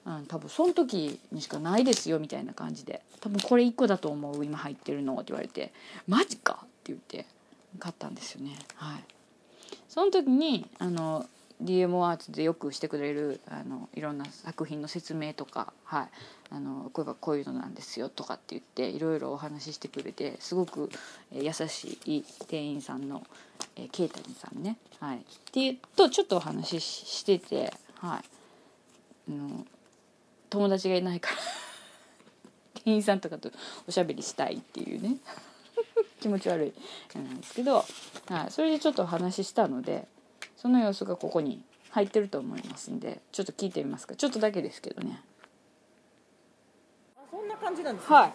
[0.07, 3.01] うん、多分その時にしかないですよみたいな感じで。
[3.19, 5.73] 多分これ1個だと思う今入ってるのって言われて
[6.07, 7.25] 「マジか!」って言って
[7.77, 8.57] 買ったんですよね。
[8.75, 9.03] はい。
[9.89, 11.25] その時にあの
[11.61, 16.09] DMO アーツでよくしてくれるあのいろんな作品の説明とか、はい、
[16.51, 20.89] あのこれがこういうのなんですよとかって言っていろいろお話ししてくれてすごく
[21.31, 23.25] 優しい店員さんの
[23.91, 25.19] ケイタリンさんね、はい、っ
[25.51, 28.21] ていうとちょっとお話ししてて、はい、
[29.29, 29.65] あの
[30.49, 31.37] 友達がいないから。
[32.83, 33.51] 店員さんとかと
[33.87, 35.17] おしゃべりしたいっていうね。
[36.21, 37.17] 気持ち悪い。
[37.17, 37.85] なんですけど、
[38.27, 40.07] はい、それでちょっとお話ししたので。
[40.57, 44.15] その様子がここに入ってると思いますんでちょっと聞いてみますか。
[44.15, 45.21] ちょっとだけですけどね。
[47.15, 48.33] あそんな感じなんですか、はい。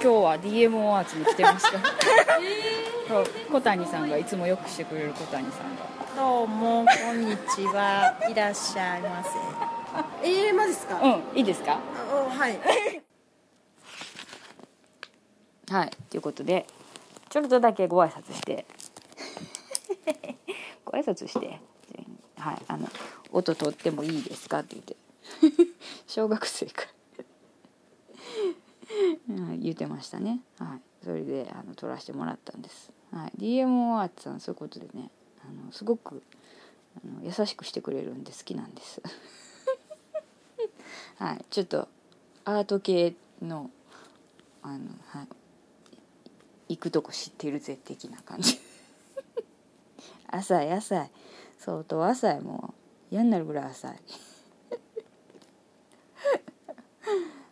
[0.00, 1.78] 今日は DMO アーツに来てました、
[2.38, 5.84] えー、小谷さんがいつもよくしてくれる小谷さんが。
[6.16, 8.16] どうもこんにちは。
[8.30, 9.65] いらっしゃいませ
[10.22, 11.00] ええー、マジですか？
[11.02, 11.78] うんいいですか？
[11.78, 12.58] はい。
[15.68, 16.66] はいということで
[17.28, 18.66] ちょっとだけご挨拶して。
[20.84, 21.60] ご挨拶して
[22.38, 22.88] 「はい、あの
[23.32, 24.96] 音取ってもいいですか?」って言って。
[26.06, 26.86] 小学生か
[29.60, 30.40] 言ってましたね。
[30.58, 35.08] はいそれであの撮らせてもらったんです、はい、DMO アーツさんそういうことでね
[35.40, 36.20] あのすごく
[36.96, 39.00] あの優しくしてくれるんで好きなんです
[41.18, 41.44] はい。
[41.50, 41.88] ちょっと
[42.44, 43.70] アート系の
[44.62, 45.28] あのはい。
[46.68, 48.58] 行くとこ知ってるぜ的な感じ。
[50.28, 51.10] 浅い浅い。
[51.58, 52.74] 相当浅いも
[53.10, 53.14] う。
[53.14, 54.00] 嫌になるぐらい浅い。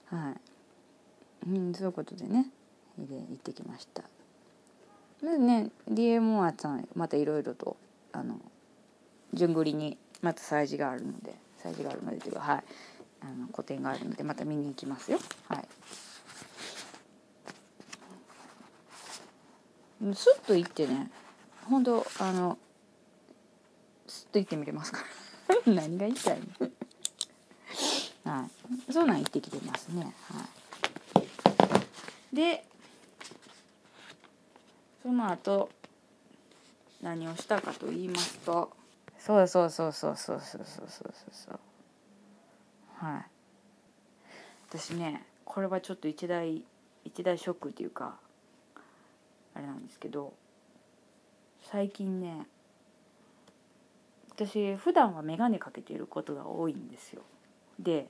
[0.07, 0.41] はい。
[1.49, 2.51] うんそういうことでね。
[2.99, 4.03] で行ってきました。
[5.23, 7.77] まずね DMO さんまたいろいろと
[8.13, 8.39] あの
[9.33, 12.65] 順繰りにまた催事があるので催事があるのでというかはい。
[13.25, 15.19] あの個展があるのでまた見に行きますよ。
[15.49, 15.69] はい。
[20.15, 21.11] スッと行ってね
[21.65, 22.59] 本当あの
[24.07, 25.57] スッと行ってみれますから。
[25.73, 28.31] 何が言いたいの？
[28.31, 28.47] は
[28.89, 28.93] い。
[28.93, 30.15] そんなん行ってきてますね。
[30.31, 30.45] は
[32.33, 32.37] い。
[32.37, 32.67] で
[35.03, 35.71] その後
[37.01, 38.71] 何をしたかと言いますと。
[39.19, 41.61] そうそうそうそうそうそうそうそうそうそう。
[42.95, 43.25] はい。
[44.69, 46.65] 私ねこれはちょっと一大
[47.05, 48.17] 一大ショックっていうか
[49.55, 50.35] あれなんですけど
[51.63, 52.47] 最近ね
[54.31, 57.23] 私普段は眼鏡かけてることが多いんですよ。
[57.79, 58.09] で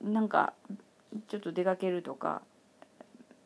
[0.00, 0.54] なんか
[1.28, 2.42] ちょっと出かけるとか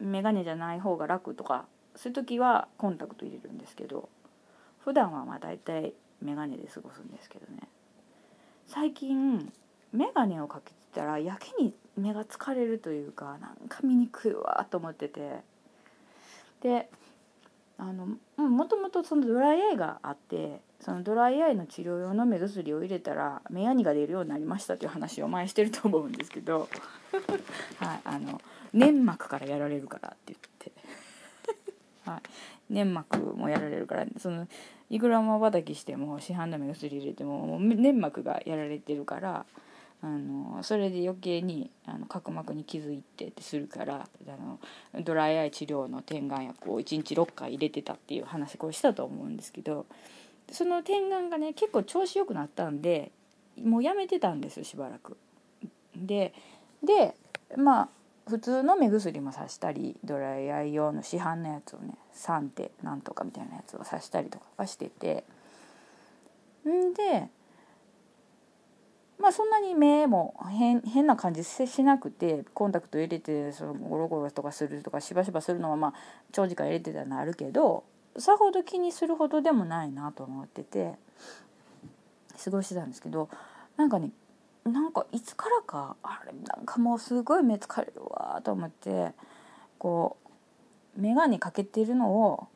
[0.01, 4.09] 眼鏡じゃない方が楽とかそういう時はコンタクト入れるんですけど
[4.79, 7.63] 普段はまあ大体眼鏡で過ごすんですけどね。
[8.69, 9.53] 最近
[9.93, 15.43] 眼鏡をかけてたらやけに目が疲れるというかなんか見にくいわと思ってて。
[16.63, 16.89] で
[17.79, 18.07] あの
[18.49, 26.69] もともとそのドライアイがあってそのドライアイの治療用の目薬を入れたら目やにが出るようになりましたっていう話を前してると思うんですけど、
[27.79, 28.41] はい、あの
[28.73, 30.73] 粘膜からやられるからって言って、
[32.11, 32.19] は
[32.71, 34.47] い、粘膜もやられるからその
[34.89, 39.45] いくらまばたきしても市販の目薬入れてももう粘膜がやられてるから
[40.07, 44.61] あのそれで余計にあの角膜に傷いてってするからあの
[45.03, 49.85] ドライアイ治療の点眼薬を1日6回入れてたっていう話これしたと思うんですけど
[50.53, 53.11] その点眼がね結構調子よくなったんで
[53.61, 55.17] もうやめてたんですしばらく。
[55.97, 56.33] で
[56.85, 57.17] で
[57.57, 57.89] まあ
[58.29, 65.25] 普通の目薬もさしたりドライアイ用の市販のやつをね3手なんとかみたいなやつをさしたりとかしてて
[66.69, 67.29] んで
[69.19, 75.95] まあそんなに目も変変な感じしなくてコンタクト入れてそのゴロゴロとかするとかしばしばするのはまあ
[76.33, 77.85] 長時間入れてたのあるけど
[78.19, 80.95] さほど気にするほどでもないなと思ってて
[82.43, 83.29] 過ごしてたんですけど
[83.77, 84.11] なんかね
[84.65, 89.13] なんかいつからかあれなんかもうすごい目疲れるわと思って
[89.79, 90.17] こ
[90.97, 92.49] う眼鏡かけてるのを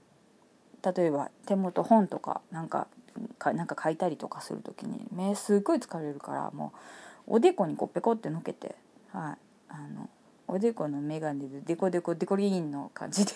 [0.83, 2.88] 例えば手元本とかなんか
[3.38, 6.73] かなんか書いたりとかする時に目すっごい疲れるからも
[7.27, 8.75] うおでこにこうペコってのけて、
[9.12, 10.09] はい、あの
[10.49, 13.33] おでこの眼鏡でデコデコデコリーンの感じで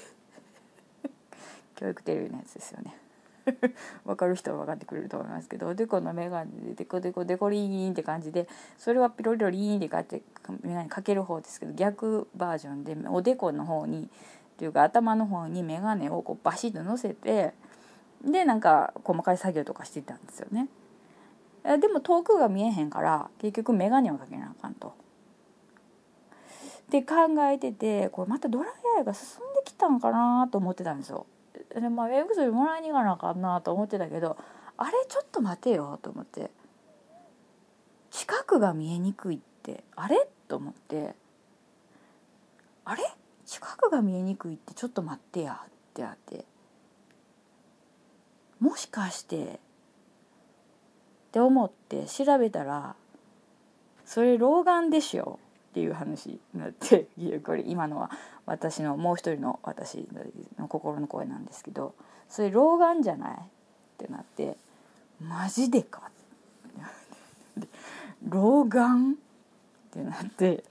[1.77, 2.97] 教育テレビのやつですよね。
[4.05, 14.09] 分かる人は分かってくれると思いますけどおでこの眼鏡でデコデコデコリーンって感じでそれはピロリロリーンってこうやって眼鏡かける方ですけど逆バージョンでおでこの方に
[14.57, 17.53] というか頭の方に眼鏡をこうバシッと乗せて
[18.25, 20.69] でなんか細かい作業とかしてたんですよね。
[21.79, 24.89] でも遠くが見えへんから結局眼鏡をかけなあかんと。
[24.89, 24.93] っ
[26.91, 27.15] て考
[27.51, 31.27] えててこれまたドライアイが進んできたんかなと思ってたんですよ。
[31.75, 34.37] でまあ目薬もらいに行かなあかんなと思ってたけど
[34.77, 36.51] あれちょっと待てよと思って。
[38.11, 41.15] 近くが見えにくいってあれと思って。
[42.85, 43.03] あれ？
[43.47, 46.45] 近くが見えにくいってちょっと待ってやってなって。
[48.65, 49.49] もしかしてっ
[51.33, 52.97] て思って調べたら
[54.07, 55.39] それ老眼でしょ
[55.73, 57.09] っていう話になって
[57.45, 58.11] これ今のは
[58.47, 60.09] 私のもう一人の私
[60.59, 61.95] の心の声なんですけど
[62.31, 63.37] それ老眼じゃない？
[63.37, 63.41] っ
[63.99, 64.57] てなって
[65.21, 66.11] マジでか？
[68.27, 69.13] 老眼？
[69.13, 69.17] っ
[69.93, 70.65] てなって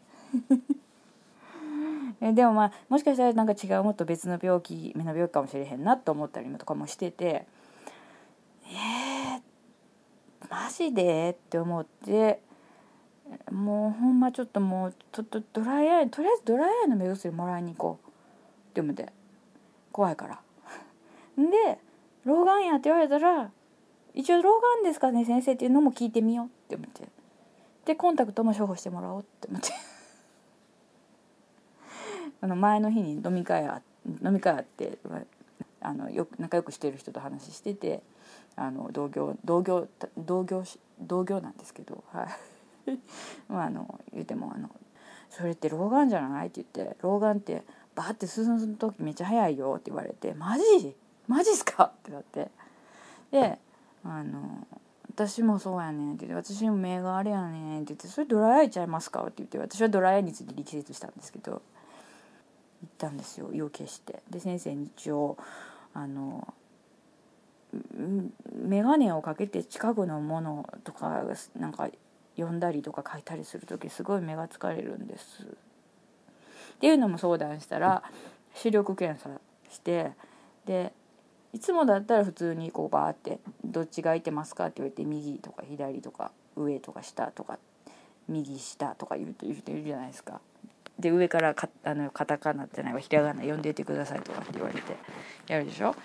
[2.19, 7.45] でもまあもしかしたらなんか違うもっと別の病気目の病気かもしれへんなと思ったりとかもしてて
[8.75, 11.31] えー、マジで？
[11.31, 12.41] って思って
[13.51, 18.09] もうほんまちょっともうちょっとドライアイとりあえずドライアイの目薬もらいに行こう。
[18.71, 19.11] って思って。
[19.91, 20.41] 怖いから。
[21.37, 21.79] で
[22.25, 23.51] 「老眼や」って言われたら
[24.13, 26.45] 「一応老眼ですかね先生」っていうのも聞いてみよう。
[26.47, 27.07] って思って。
[27.85, 29.69] でコンタクトも処方してもらおうって思って。
[32.41, 33.81] あの前の日に飲み会あ
[34.23, 34.97] 飲み会あって
[35.79, 38.03] あのよく仲良くしてる人と話してて。
[38.55, 39.87] あの同業同業
[40.17, 40.63] 同業
[40.99, 42.27] 同業なんですけどはい。
[43.47, 44.69] まああの言うてもあの
[45.29, 47.63] 「それって老眼じゃない?」って言って「老眼って
[47.95, 50.95] バーって進む時めっちゃ早いよ」って言われて「マジ
[51.27, 52.51] マジっすか?」ってなって。
[53.31, 53.57] で
[54.03, 54.67] あの
[55.15, 59.21] 私もそうやねんって言って私も目があれやねんって言ってそれドライアイちゃいますか？
[59.21, 61.59] って言って私はドライアイについて力説したんですけど行
[62.85, 64.21] ったんですよ意を決して。
[64.29, 65.37] で先生に一応
[65.93, 66.53] あの
[68.67, 71.23] 眼鏡をかけて近くのものとか
[71.57, 71.89] なんか
[72.35, 75.43] 読んだりとか書いたりする時すごい目が疲れるんです。
[75.43, 75.45] っ
[76.79, 78.03] ていうのも相談したら
[78.53, 79.29] 視力検査
[79.69, 80.11] して
[80.65, 80.93] で
[81.53, 87.59] いつもだったら普通にこうバーって「どっちが空いてますか?」って言われて右とか左とか上とか下とか
[88.27, 90.41] 右下とか言う人いるじゃないですか。
[90.99, 94.95] で上からかあのカタカナってないわひらがな読んでてくださいとかって言われて
[95.47, 95.95] やるでしょ？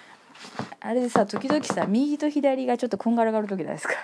[0.81, 3.95] あれでさ時々さ右と左がちょっとこんがらがる時ないですか？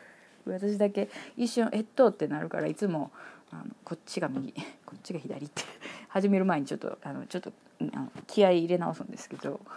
[0.46, 3.10] 私だけ一瞬「えっと」ってなるからいつも
[3.50, 4.52] あのこっちが右
[4.84, 5.62] こっちが左って
[6.08, 9.60] 始める前にちょっとあのちょっとあの気合い入れ直すんですけど。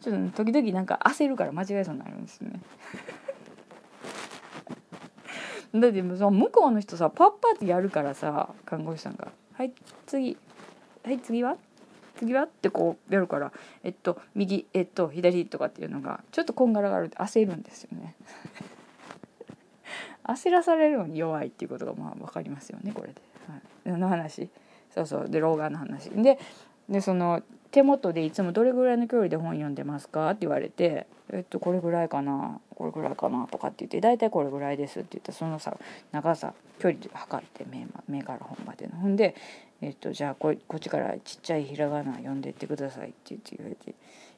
[0.00, 2.60] ちょっと時々なんか焦るから間違えそうになるんですね。
[5.74, 9.72] だってその向こうの人さパッパってやるからさ看護師さんが「はい
[10.06, 10.36] 次。
[11.04, 11.56] はい次は？
[12.20, 13.52] 次は?」ってこうやるから
[13.82, 18.14] 「えっと右えっと左」とかっていうのがちょっとこんがらがるって焦るんですよね。
[20.24, 23.14] 焦らされるのに弱いっていうことがまあ分かりますよねこれで。
[23.88, 24.48] はい、の話
[24.90, 26.38] そうそうで老眼の話で
[26.88, 30.30] でその手元でいつもどれぐらいの距離で本読んでますか？
[30.30, 32.60] って言われて「えっとこれぐらいかな？
[32.74, 35.76] これぐらいかな」とかって言って「大体これぐらいです」って言ったそのさ
[36.12, 38.96] 長さ距離で測って目目から本までの。
[38.96, 39.34] ほんで、
[39.80, 43.94] えっと「じゃあここっちからちっちゃいひらがな読んでいってください」って言って言われて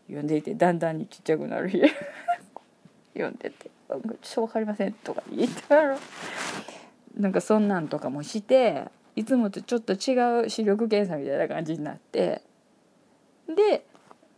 [0.07, 1.71] 読んでいてだんだんにちっちゃくなる。
[3.15, 5.97] 読んでて「ちょっと分かりません」とか言ったら
[7.19, 8.85] なんかそんなんとかもして
[9.17, 12.41] いつもとちょっと違う視力検査みたいな感じになって
[13.55, 13.85] で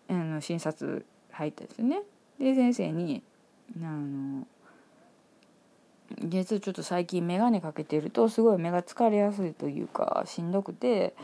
[0.09, 2.03] あの診察入ったんですね。
[2.39, 3.23] で先生に
[3.77, 4.47] 「あの
[6.21, 11.15] 実はちょっと最近眼鏡かけてるとすごい目が疲れやすいというかしんどくて」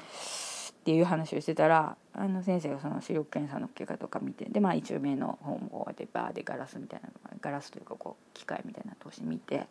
[0.80, 7.10] っていう話をしてたらあの先生がその視力検査の結果とか見てでまあ一応目の本をでバーでガラスみたいな
[7.40, 9.66] ガラスというかこう機械みたいな通し見て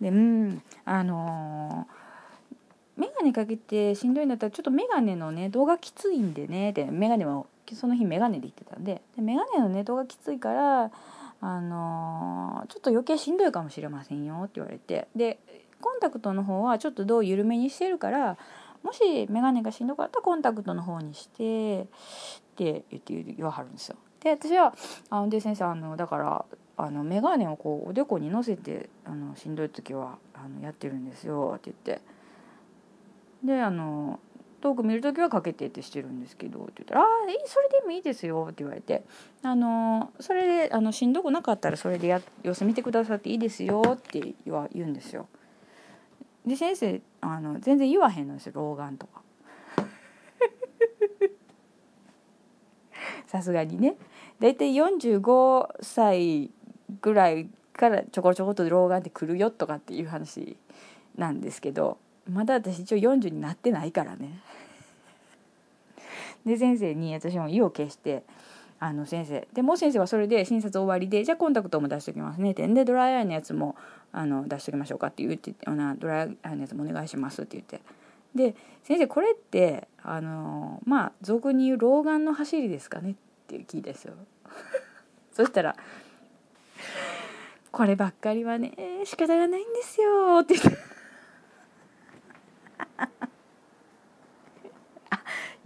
[0.00, 2.11] でうんあのー
[2.96, 9.02] 眼鏡かけてしんどいんだったらちょっと眼鏡のね動画きついんでねで眼鏡はその日眼鏡で行ってたんで。
[9.16, 10.90] で眼鏡のね動画きついから
[11.40, 15.08] あのーちょっと余計しんどいかもしれませんよって言われて。
[15.16, 15.38] で
[15.80, 18.36] コンタクトの方はちょっとどう緩めにしてるから
[18.84, 21.86] もし眼鏡がしんどかったらコンタクトの方にしてっ
[22.56, 23.96] て言って言わはるんですよ。
[24.20, 24.74] で私は
[25.10, 26.44] あで先生あのだから
[26.76, 32.02] あの眼鏡をこうおでこに乗せてあのしんどい時はあのやってるんですよって言って。
[33.44, 34.20] であの
[34.60, 37.08] 遠く見る時はかけてってしてるんですけどって言ったら「ああ
[37.46, 39.02] それでもいいですよ」って言われて
[39.42, 44.34] 「あのそれであのしんどくなかったらそれでや様子見てくださっていいですよ」って言
[44.72, 45.28] 言うんですよ。
[46.46, 49.22] で先生あの全然言わへんのですよ老眼とか。
[53.26, 53.96] さすがにね
[54.38, 56.50] 大体45歳
[57.00, 60.56] ぐらいからちょこちょこっと老眼ってくるよとかっていう話
[61.16, 61.98] なんですけど
[62.30, 64.40] まだ私一応40になってないからね。
[66.46, 68.24] で先生に私も意を決して
[68.80, 73.76] 「あの先生でもう先生はそれで診察終わりでじゃあコンタクトも出しておきますね」ってでドライアイのやつも
[74.12, 77.80] あの出しておきましょうかって言ってなドライアイのやつもお願いしますって言って
[78.34, 83.14] で先生これってあのまあ俗に言う老眼の走りですかねっ
[83.46, 84.14] て聞いたんですよ。
[85.32, 85.76] そしたら
[87.70, 88.72] 「こればっかりはね
[89.04, 91.01] 仕方がないんですよ」って言って。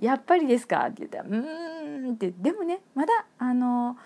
[0.01, 3.97] やっぱりですか?」って言ったら「うーん」ってでもねまだあの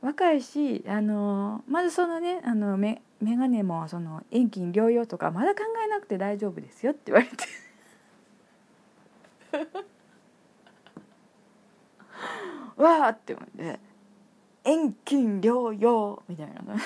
[0.00, 7.36] 若いしあのまずそのねあの眼鏡もその遠近療養とかまだ考えなくて大丈夫ですよって言われて。
[12.76, 13.80] わーって思って
[14.64, 16.76] 「遠近療養」みたいな、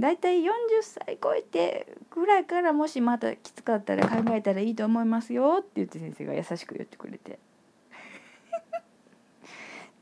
[0.00, 0.50] 大体40
[0.82, 7.38] 歳超えてぐらいからもしまたきつかったら考えたらいいと思いますよって言って先生が優しく言ってくれて。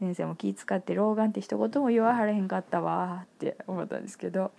[0.00, 4.50] 先生も気使って老眼って一言も言わはれへんかったわって思ったんですけど。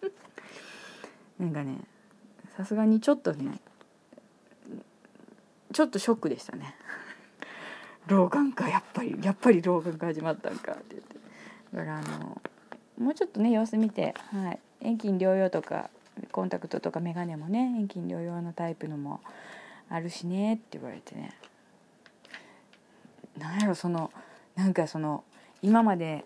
[1.38, 1.80] なんかね
[2.56, 3.60] さすがにちょっとね
[5.72, 6.74] ちょっとショックでしたね。
[8.06, 11.16] 老眼かやっぱりやっぱり老眼が始まったんかって言って。
[11.74, 12.40] だからあの
[12.98, 15.90] もうちょっとね様子見て、はい、遠近療養とか
[16.32, 19.20] コンタクトとか眼鏡もね遠近療養のタイプのも
[19.88, 21.32] あるしねって言われてね。
[23.38, 24.10] なんやろその
[24.54, 25.24] なんかその
[25.62, 26.24] 今まで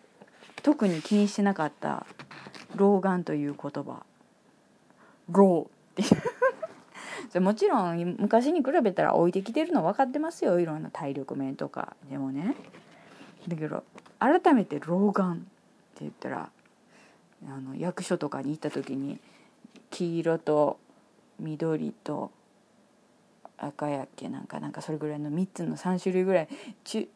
[0.63, 2.07] 特に気にしてなかった
[2.77, 4.05] 老眼という言葉。
[5.29, 6.21] 老っていう。
[7.41, 10.59] もちろん昔に比べたら置いてきてるの分かってますよ。
[10.61, 12.55] いろんな体力面とかでもね。
[13.49, 13.85] だけど
[14.19, 15.45] 改めて老眼って
[16.01, 16.51] 言ったら
[17.47, 19.19] あの役所とかに行った時に
[19.91, 20.79] 黄色と
[21.39, 22.31] 緑と
[23.57, 26.49] 赤やっけなんかなんかそれぐらいの3つの3種類ぐらい
[26.85, 27.09] 中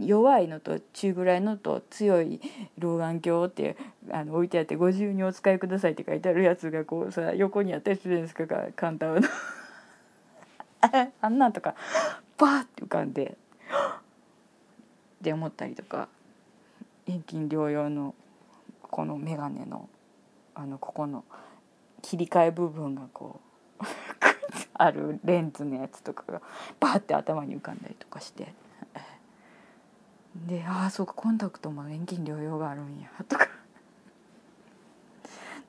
[0.00, 2.40] 弱いのと中ぐらいのと強い
[2.78, 3.76] 老眼鏡って
[4.10, 9.28] あの置いてあって「ご自由にお使いください」って書いてあるやつがこうさ横にあったりするんですかカウンターの。
[10.80, 11.74] ああんなんとか
[12.38, 13.36] バーって浮かんで
[15.18, 16.08] って思ったりとか
[17.06, 18.14] 遠近療養の
[18.90, 19.88] この眼鏡の
[20.54, 21.24] あのここの
[22.02, 23.40] 切り替え部分がこ
[23.80, 23.84] う
[24.74, 26.42] あるレンズのやつとかが
[26.80, 28.52] バーって頭に浮かんだりとかして。
[30.46, 33.48] でああそうかコンタクトも遠近療養があるんやとか。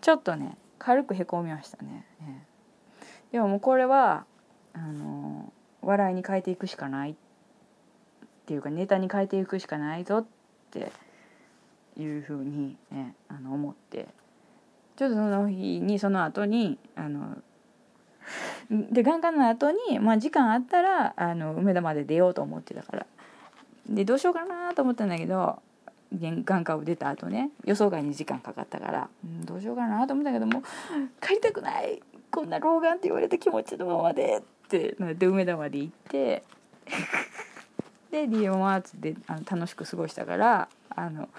[0.02, 2.46] ちょっとね軽くへこみましたね、ね
[3.32, 4.26] でももうこれは
[4.74, 5.52] あの
[5.82, 7.16] 笑いに変えていくしかないっ
[8.46, 10.26] ていうかネタに変えていくしかないぞっ
[10.72, 10.92] て
[11.98, 14.08] いうふうに、ね、あの思って。
[14.96, 17.38] ちょっとその日にその後にあの
[18.70, 23.06] で眼科の後に、まあ、時間あったらあの梅田まで出ようと思ってたから。
[23.88, 25.62] でどうしようかなと思ったんだけど
[26.12, 30.64] 眼科を出た後ね予想外に時間かかったから、うん、どうしようかなと思ったけども
[31.22, 36.44] 帰りたくないこんな老眼って言われた気持ちのままでってなって梅田まで行って
[38.12, 41.30] で DM アーツであの楽しく過ごしたからあの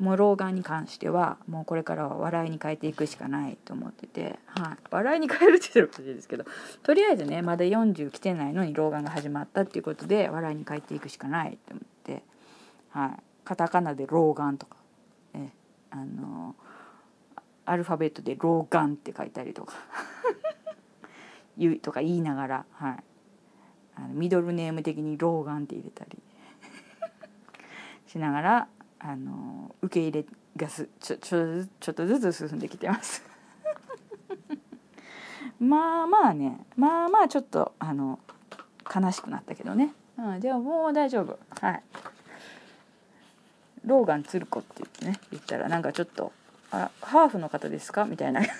[0.00, 6.44] もう老眼に関してはもうこれからは笑いに変えていくしかないと思ってて、はい、笑いに変えるって言ったらおかしいですけど
[6.82, 12.22] とりあえずねまだ40来てないのに老眼が始まったっていうことで笑いに変えていくしかないと思って、
[12.90, 13.10] はい、
[13.44, 14.76] カタカナで老眼とか、
[15.34, 15.48] え
[15.90, 16.54] あの
[17.64, 19.74] アルファベットで老眼って書いたりとか
[21.58, 23.04] 言うとか言いながら、はい、
[23.96, 26.22] あのミドルネーム的に老眼って入れたり
[28.06, 28.68] しながら
[29.00, 30.26] あの受け入れ
[30.56, 33.22] がすちょちょちょっとずつ進んできてます。
[35.60, 38.18] まあまあねまあまあちょっとあの
[38.92, 41.38] 悲しくなったけどね、うん、でももう大丈夫。
[41.60, 41.82] はい。
[43.84, 46.32] ローガン鶴子って言ってね言ったらなんかちょっと
[46.72, 48.40] 「あハーフの方ですか?」みたいな。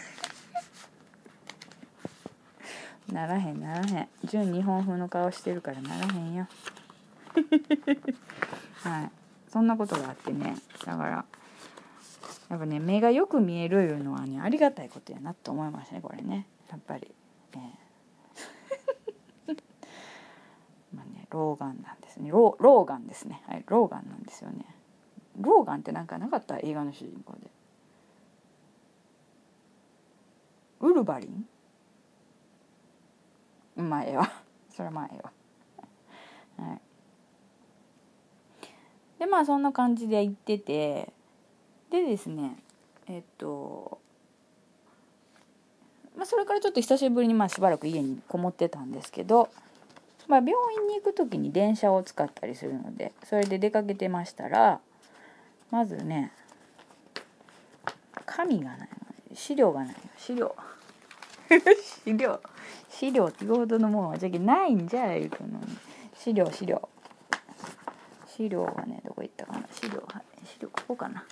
[3.12, 4.08] ならへんならへん。
[4.24, 6.46] 純日本風の顔してるからならへんよ。
[8.84, 9.10] はい
[9.48, 10.56] そんなことがあってね。
[10.84, 11.24] だから
[12.50, 16.46] やっぱね目がよく見えるいうのはねありがたいことやなと思いましたねこれね。
[16.70, 17.14] やっぱり。
[17.54, 17.78] ね
[20.94, 22.30] まあね老眼なんですね。
[22.30, 23.42] 老眼ですね。
[23.46, 24.64] はい老眼なんですよね。
[25.40, 26.58] 老眼ってなんかなかった？
[26.58, 27.50] 映画の主人公で。
[30.80, 31.28] ウルヴァリ
[33.76, 33.88] ン？
[33.88, 34.30] まあええわ。
[34.70, 35.32] それはまあええわ
[36.68, 36.80] はい
[39.18, 41.12] でまあそんな感じで行ってて。
[41.90, 42.56] でですね
[43.08, 43.98] えっと
[46.16, 49.48] まあそれからちょっと久しぶりにまあしばらく家にこもってたんですけど、
[50.26, 54.80] まあ、病院に行く時に電車を使ったりするのでそれで出かけてましたら
[55.70, 56.32] まずね
[58.26, 58.88] 紙がない
[59.34, 60.54] 資料がない資料。
[62.04, 62.40] 資料。
[62.90, 65.78] 資料って言うほどのものはじゃけないんじゃいうのに。
[66.14, 66.88] 資料資料。
[68.38, 69.66] 資料はねどこ行ったかな？
[69.72, 71.24] 資料は資料ここかな？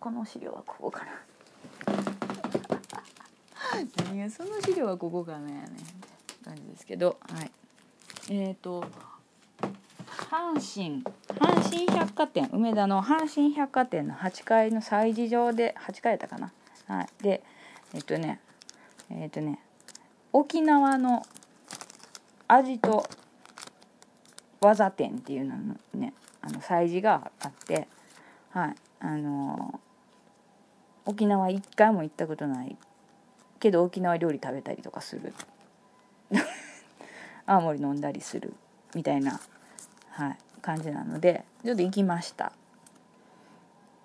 [0.00, 1.12] この資料はここかな？
[4.08, 5.68] 何がその資料はここかなやね
[6.44, 7.18] 感じですけど。
[7.20, 7.52] はい。
[8.30, 8.84] えっ、ー、と
[10.28, 11.04] 阪神
[11.38, 16.52] 阪神百貨店梅田の阪神百貨店の8階の催事場で8階やったかな？
[16.88, 17.06] はい。
[17.22, 17.44] で
[17.94, 18.40] えっ、ー、とね
[19.08, 19.60] えっ、ー、とね
[20.32, 21.24] 沖縄の
[22.48, 23.08] 味と
[24.62, 27.88] 技店っていうののねあの催事があって
[28.50, 29.80] はいあの
[31.04, 32.76] 沖縄一回も行ったことない
[33.58, 35.32] けど沖縄料理食べたりとかする。
[37.44, 38.54] 青森飲んだりする
[38.94, 39.40] みたいな、
[40.10, 42.52] はい、感じなのでちょっと行きました。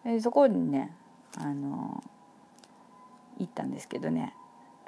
[0.03, 0.95] でそこにね
[1.37, 2.03] あの
[3.37, 4.33] 行ったんですけどね。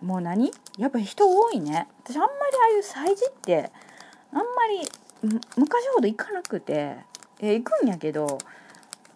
[0.02, 0.52] もう何？
[0.78, 1.88] やっぱ人多いね。
[2.04, 3.72] 私あんまりああいう催事って
[4.32, 4.88] あんまり
[5.24, 6.96] 昔ほど行かなくて
[7.40, 8.38] え行くんやけど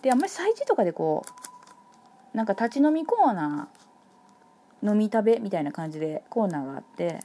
[0.01, 1.26] であんまり催事とかでこ
[2.34, 7.20] うなんか立ち飲みコーナー飲み食べみたいな感じでコーナーがあって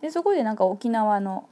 [0.00, 1.48] でそこでなんか沖縄の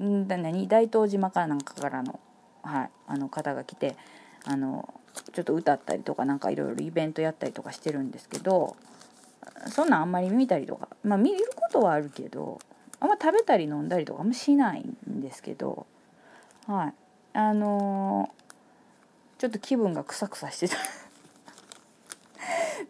[0.00, 0.68] んだ何？
[0.68, 2.20] 大東島かなんかからの,、
[2.62, 3.96] はい、あの方が来て
[4.44, 4.94] あの
[5.32, 8.76] ちょっと歌ったりとかなんかいろいろイベントやったりとかしてるんですけど
[9.70, 12.58] そんなんあんまり見たりとかまあ見ることはあるけど
[13.06, 15.86] あんま食べたり飲んだりとかあんましないんですけど
[16.66, 16.94] はい。
[17.34, 18.46] あのー
[19.38, 20.76] ちょっと気分がクサクサしてた。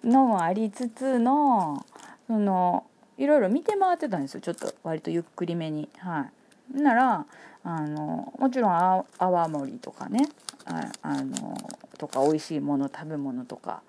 [0.07, 1.85] のもありつつの
[2.29, 2.87] その
[3.19, 4.41] いろいろ見て回ってたんですよ。
[4.41, 5.89] ちょっと割とゆっくりめに。
[5.99, 6.31] は
[6.73, 6.81] い。
[6.81, 7.27] なら
[7.65, 10.29] あのもちろんあ泡盛とかね。
[10.67, 11.57] ああの
[11.99, 13.83] とか美味しいもの食べ物とか。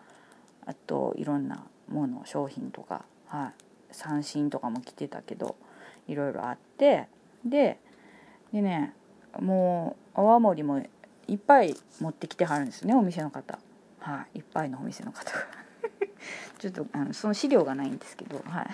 [0.65, 3.53] あといろんなもの商品とか、は
[3.91, 5.55] い、三振とかも来てたけど。
[6.07, 7.07] いろいろあって
[7.45, 7.79] で
[8.53, 8.93] でね
[9.39, 10.79] もう泡盛も
[11.27, 13.59] いっぱい持ってきてはるんですねお店の方。
[13.99, 15.31] はいいっぱいのお店の方が。
[16.59, 18.67] ちょっとあのその資料がないんですけどはい。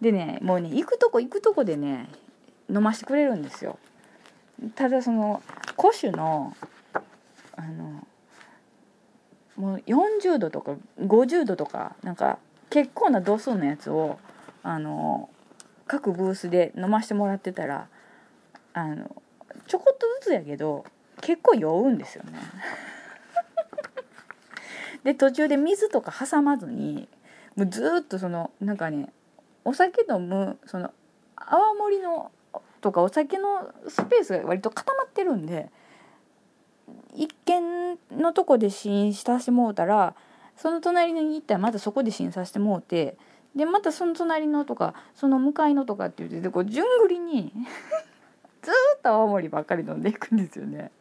[0.00, 2.08] でねもうね行くとこ行くとこでね
[2.70, 3.78] 飲ましてくれるんですよ。
[4.74, 5.42] ただその
[5.80, 6.54] 古酒の
[7.56, 8.06] あの
[9.56, 12.38] もう40度とか50度とかなんか
[12.70, 14.18] 結構な度数のやつを
[14.62, 15.30] あの
[15.88, 17.88] 各ブースで飲ましてもらってたら
[18.74, 19.20] あの
[19.66, 20.84] ちょこっとずつやけど
[21.20, 22.38] 結構酔うんですよね。
[25.02, 27.08] で途中で水とか挟まずに
[27.56, 29.12] もうずっとそのなんかね
[29.64, 30.92] お酒飲むその
[31.34, 32.30] 泡盛の
[32.80, 35.70] とかお酒のスペースが割と固まってるんで
[37.14, 40.14] 一軒のとこで試飲させてもうたら
[40.56, 43.16] その隣に行ったらまたそこで試飲させてもうて
[43.58, 47.52] でまたその隣のとかその向かいのとかって言ってこう順繰りに
[48.62, 50.92] ずっと青森ばっかり飲んでいくんですよね。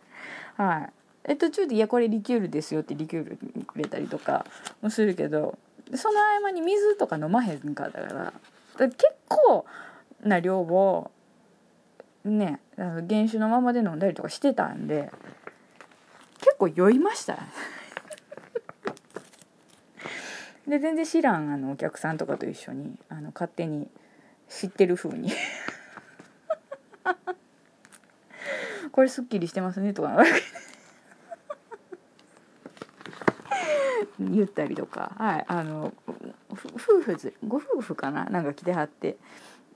[0.56, 0.94] はい
[1.26, 4.46] え途中で「いやこれリキュールですよ」ってリキュールくれたりとか
[4.82, 5.58] もするけど
[5.94, 8.34] その合間に水とか飲まへんかったからだか
[8.80, 8.98] ら結
[9.28, 9.66] 構
[10.24, 11.12] な量を
[12.26, 15.12] ねあの原酒のままで飲んだりとかしてたんで
[16.40, 17.38] 結構酔いました
[20.68, 23.88] で全然知らんあのお客さんとかと一緒にあの勝手に
[24.50, 25.32] 知ってる風に。
[28.92, 30.18] これすっきりしてますねとか。
[34.20, 35.94] 言ったりとか、はい、あの
[36.52, 38.26] 夫婦ご夫婦かな？
[38.26, 39.18] なんか来てはって。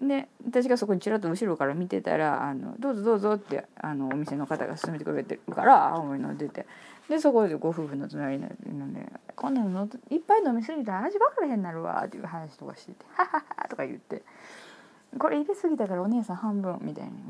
[0.02, 6.66] で私がそこにちらっと後ろから見てたら「あのどうぞどうぞ」ってあのお店の方が勧めてくれてるから青森の出て。
[7.12, 14.24] でそこでご夫婦の隣ので「こんなのいっぱい飲みすぎたら味分からへんなるわ」っていう話とかしてて「ははは」とか言って
[15.20, 17.22] 「これ入れすぎたからお姉さん半分」みたいに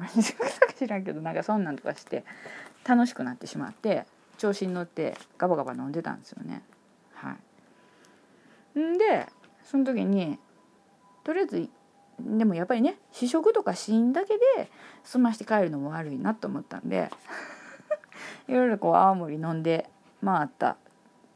[0.77, 2.23] 知らんけどなんかそんなんとかして
[2.87, 4.05] 楽しくなってしまって
[4.37, 6.61] 調子に乗ってガバガバ飲んでたんですよね。
[7.15, 7.35] は
[8.75, 9.25] い、んで
[9.63, 10.37] その時に
[11.23, 11.69] とりあえず
[12.19, 14.69] でもやっぱりね試食とか試飲だけで
[15.03, 17.09] 済まして帰るのも悪いなと思ったんで
[18.47, 19.89] いろいろこう青森飲んで
[20.23, 20.77] 回った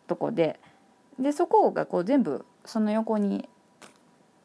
[0.08, 0.60] とこで
[1.20, 3.48] でそこがこう全部その横に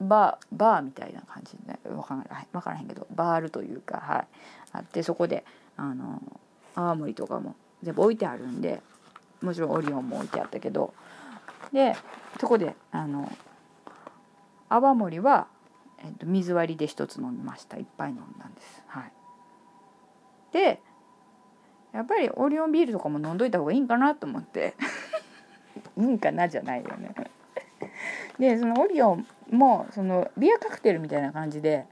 [0.00, 4.26] バーバーみたいな感じで分から分からへんけどバールというか、はい、
[4.72, 5.44] あってそこで
[5.76, 6.22] あの
[6.74, 8.80] 泡盛とかも全部置いてあるんで
[9.42, 10.94] もちろんオリオンも置いてあったけど
[11.72, 11.94] で
[12.40, 13.30] そこであの
[14.68, 15.48] 泡盛は
[16.02, 17.76] えっと、水割りで一つ飲みました。
[17.76, 18.82] いっぱい飲んだんです。
[18.86, 19.12] はい。
[20.52, 20.80] で
[21.92, 24.74] やっぱりオリオンビールとかも飲んどいた方がいいんかなと思って。
[25.96, 27.14] いいんかなじゃないよね。
[28.38, 31.86] でそのオリオンもそのビアカクテルみたいな感じで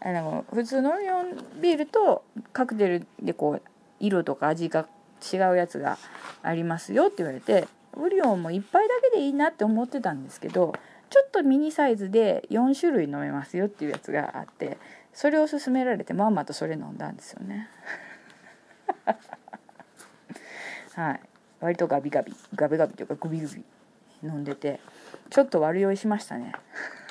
[0.00, 3.62] あの普通のオリオンビールとカクテルでこう
[3.98, 4.86] 色とか味が
[5.32, 5.98] 違うやつが
[6.42, 10.74] ありますよって言われてオリオンも1杯だけでいいなって思ってたんですけど
[11.10, 14.78] ちょっとミニサイズで4種類飲めますよっていうやつがあって
[15.12, 17.68] それを勧められてまんまとそれ飲んだんですよね。
[20.94, 21.20] はい。
[21.60, 23.64] 割とガビガビガビガビというかグビグビ
[24.22, 24.80] 飲んでて
[25.30, 26.52] ちょっと悪酔いしましたね。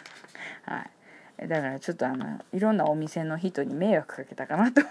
[0.66, 0.86] は
[1.42, 1.48] い。
[1.48, 4.82] だからちょっとあのいろんなお店の人に迷惑かけたかなと。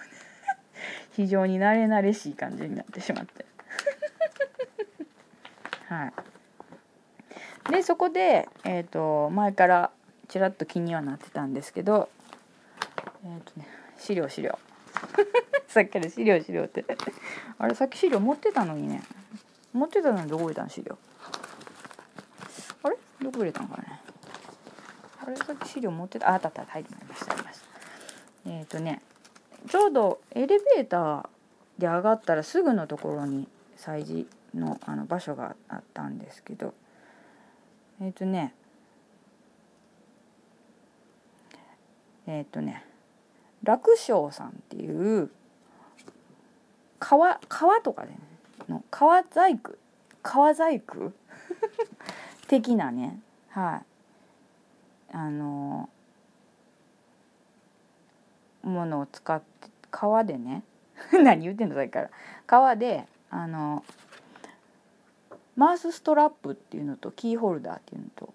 [1.13, 3.45] 非常に慣れ慣れしい感じになってしまって。
[5.89, 6.13] はい。
[7.73, 9.91] でそこで、えーと、前から
[10.29, 12.09] ちらっと気にはなってたんですけど
[13.25, 14.59] えっ、ー、とね資料資料。
[15.79, 16.85] さっきから資料資料って。
[17.57, 19.01] あれさっき資料持ってたのにね。
[19.73, 20.99] 持ってたのにどこ入れたの資料。
[22.83, 22.97] あれ？
[23.23, 24.01] どこ入れたのかね。
[25.25, 26.31] あれさっき資料持ってた。
[26.31, 26.65] ああったあった。
[26.65, 27.67] 入りましたありました。
[28.47, 29.03] えっ、ー、とね
[29.69, 31.29] ちょうどエレベーター
[31.79, 34.27] で上がったらすぐのところに催事
[34.57, 36.75] のあの場所があったんですけど。
[38.01, 38.53] えっ、ー、とね
[42.27, 42.85] えっ、ー、とね
[43.63, 45.31] 楽勝さんっていう
[46.99, 48.19] 革革とかで、ね、
[48.69, 49.75] の革細工
[50.23, 51.13] 革細工？
[52.49, 53.21] 的なね
[53.51, 53.87] はい。
[55.13, 55.89] あの
[58.63, 60.63] ものを使って川でね
[61.13, 62.11] 何言ってんのさっきから。
[62.47, 63.85] 川であの
[65.57, 68.33] マースストラップっていうのとキーホルダーっていうのと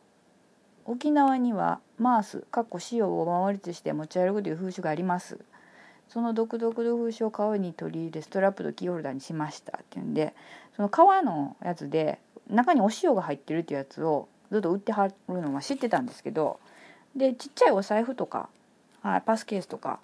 [0.85, 5.39] 沖縄にはマースかっこ塩をお守りとして持ち歩くという風習があります。
[6.13, 10.35] その独特の風習を革に取り入れストラップとキーホルダーにしましたっていうんで
[10.75, 16.59] その革のやつで中にお塩が入ってるっていうやつをずっと売ってはるのは知ってたんですけど
[17.15, 18.49] でちっちゃいお財布とか、
[19.01, 19.99] はい、パスケースとか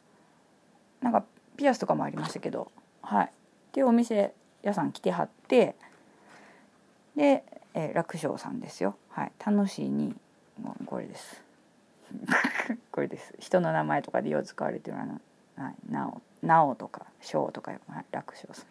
[1.01, 1.23] なんか
[1.57, 2.71] ピアスとかもありましたけど
[3.03, 3.25] はい。
[3.25, 3.29] っ
[3.71, 4.33] ていうお店
[4.63, 5.75] 屋さん来てはって
[7.15, 7.43] で、
[7.73, 8.95] え楽勝さんですよ。
[9.09, 9.31] はい。
[9.45, 10.15] 楽しいに
[10.85, 11.43] これです。
[12.91, 13.35] これです。
[13.39, 15.19] 人の名前とかでよく使われてるあの
[15.59, 18.67] はい、なお、なおとか、しょうとか、はい、楽勝さん。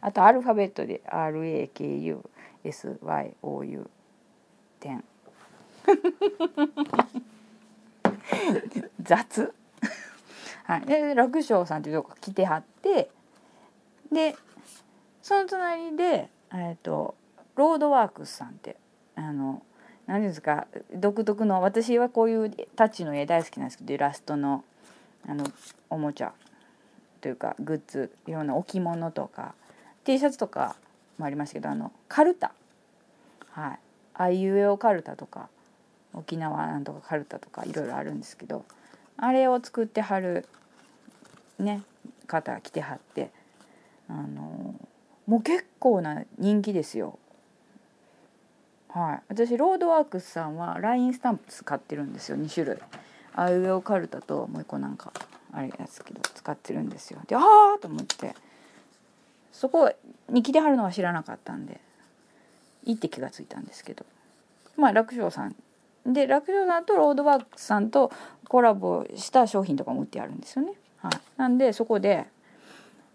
[0.06, 1.46] あとアルファベットで R.
[1.46, 1.68] A.
[1.68, 1.96] K.
[1.96, 2.22] U.
[2.62, 2.98] S.
[3.02, 3.34] Y.
[3.40, 3.64] O.
[3.64, 3.88] U.
[4.80, 5.02] 点。
[9.00, 9.54] 雑。
[10.64, 13.10] はい、で、楽勝さんっていうとこ来てはって。
[14.12, 14.36] で、
[15.22, 17.14] その隣で、えっ、と、
[17.54, 18.76] ロードワークスさんって、
[19.16, 19.62] あの。
[20.06, 24.64] 何ですか独特の私はこういうタッチの絵大好きなんですけどイラストの
[25.26, 25.44] あの
[25.90, 26.32] おもちゃ
[27.20, 29.54] というかグッズいろんな置物とか
[30.04, 30.76] T シャツとか
[31.18, 32.52] もありましたけどあのカルタ
[33.50, 33.78] はい
[34.14, 35.48] あいうえおカルタとか
[36.14, 38.64] 沖縄なんとかカルタとかいろいろあるんですけど
[39.16, 40.46] あれを作ってはる
[41.58, 41.82] ね
[42.26, 43.30] 方が来てはって
[44.08, 44.74] あの
[45.26, 47.18] もう結構な人気ですよ。
[48.88, 52.78] はい、私ロードワークスさんは LINE スタンプ使ってるんですよ2種類。
[53.42, 55.12] あいうえおかるたともう一個なんか
[55.52, 57.20] あれやつけど使ってるんですよ。
[57.26, 58.34] でああと思って。
[59.52, 59.92] そこ
[60.28, 61.80] に来てはるのは知らなかったんで
[62.84, 64.06] いいって気がついたんですけど。
[64.76, 65.56] まあ楽勝さん
[66.06, 68.12] で楽勝さんとロードワークさんと
[68.48, 70.72] コラボした商品とかも売ってあるんですよね。
[70.98, 72.26] はい、なんでそこで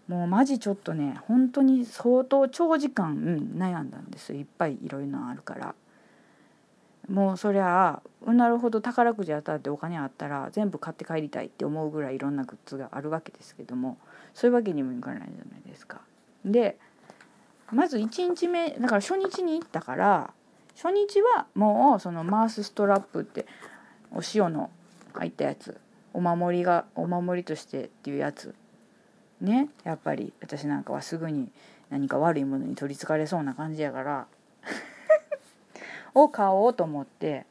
[0.06, 5.74] もうマジちょっとね本当に相当長時間、うん、悩んだんですいっぱいいろいろあるから。
[7.08, 13.98] もうそりゃあなるほど宝くじ当たってお金あったら全部買って帰りたいって思うぐらいいろんなグッズがあるわけですけども
[14.32, 16.00] そういうわけにもいかないじゃないですか。
[16.44, 16.78] で
[17.72, 20.32] まず1日目だから初日に行ったから
[20.76, 23.46] 初日はもうそのマースストラップって
[24.12, 24.70] お塩の
[25.14, 25.78] 入ったやつ
[26.12, 28.54] お守りがお守りとしてっていうやつ
[29.40, 31.48] ねやっぱり私なんかはすぐに
[31.90, 34.26] 何か悪いものに取りつかれそうな感じやから
[36.14, 37.46] を買おうと思って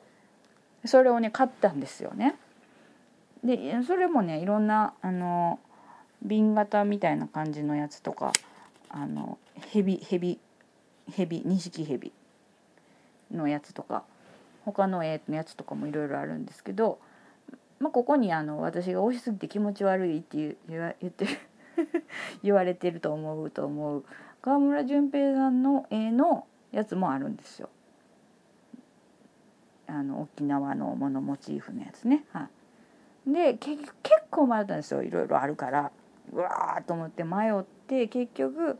[0.85, 2.35] それをね買ったんですよね。
[3.43, 5.59] でそれもねいろんなあの
[6.21, 8.31] 瓶型みたいな感じのやつとか
[8.89, 9.37] あの
[9.71, 10.39] ヘビヘビ
[11.11, 12.13] ヘビ錦ヘビ
[13.31, 14.03] のやつとか
[14.63, 16.99] 他の絵のやつとかもいろいろあるんですけど、
[17.79, 21.31] まあ、ここにあの私が押しすぎて気持ち悪いって言う言わ言ってる
[22.43, 24.05] 言われてると思うと思う
[24.41, 27.69] 川村淳平さんの絵のやつもあるんですよ。
[29.87, 32.25] あの沖縄のものモチーフのやつね。
[32.31, 32.49] は
[33.27, 33.91] い、でけ結
[34.29, 35.91] 構迷ったんですよいろいろあるから。
[36.31, 38.79] うわーと思って迷って結局、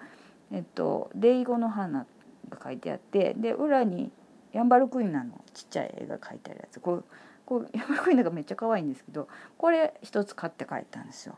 [0.51, 2.05] えっと「デイゴの花」
[2.49, 4.11] が書いてあってで裏に
[4.53, 6.79] ヤンバルクイナのちっちゃい絵が描いてあるやつ。
[6.79, 7.05] こう
[7.45, 9.27] こうヤンバルクイナがめっちゃ可愛いんですけど
[9.57, 11.37] これ一つ買って帰ったんですよ。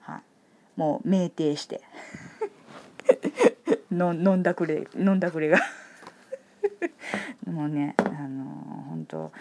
[0.00, 0.22] はい、
[0.76, 1.82] もう酩酊して。
[3.90, 5.58] の飲んだくれ飲んだくれが。
[7.46, 9.32] もうねあの本当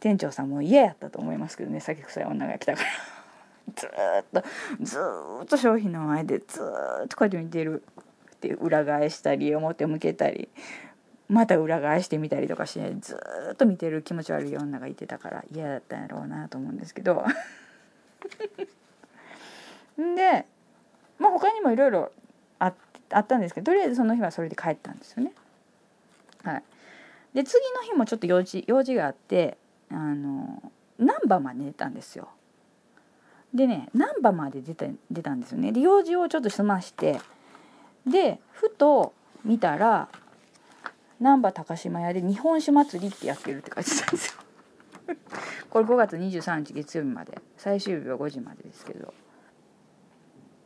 [0.00, 1.80] 店長さんも嫌やったと思いますけどね。
[1.80, 2.88] 酒臭い女が来たから。
[3.74, 3.90] ずっ
[4.32, 4.44] と
[4.80, 4.98] ず
[5.42, 6.62] っと商品の前でず
[7.04, 7.82] っとこうやって見てる。
[8.36, 10.48] って裏返したり表向けたり。
[11.28, 13.18] また裏返してみたりとかしてず
[13.52, 17.24] っと見てる気持ち悪い女がいてたから嫌だったんやろうなと思うんですけど。
[19.98, 20.46] で
[21.18, 22.12] まあ他にもいろいろ
[22.58, 22.72] あ
[23.18, 25.32] ったんですけどとりあえずその日はそれで帰ったんですよね。
[26.44, 26.62] はい、
[27.36, 29.58] で次の日もちょっと用事用事があって
[29.90, 32.30] あの難波まで出たんですよ。
[33.52, 35.70] でね難波まで出た出たんですよね。
[35.70, 37.20] で用事をちょっと済まして
[38.06, 39.12] でふと
[39.44, 40.08] 見たら
[41.20, 44.40] 難波高島屋で日本酒祭りってやってるって書いてたんですよ。
[45.68, 49.12] これ5月23日月曜日まで最終日は5時までですけど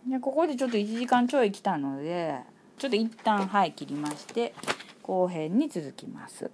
[0.06, 2.38] でここでちょっと1時間ちょい来たので
[2.78, 4.54] ちょっと一旦はい切りまして
[5.02, 6.48] 後編に続きます。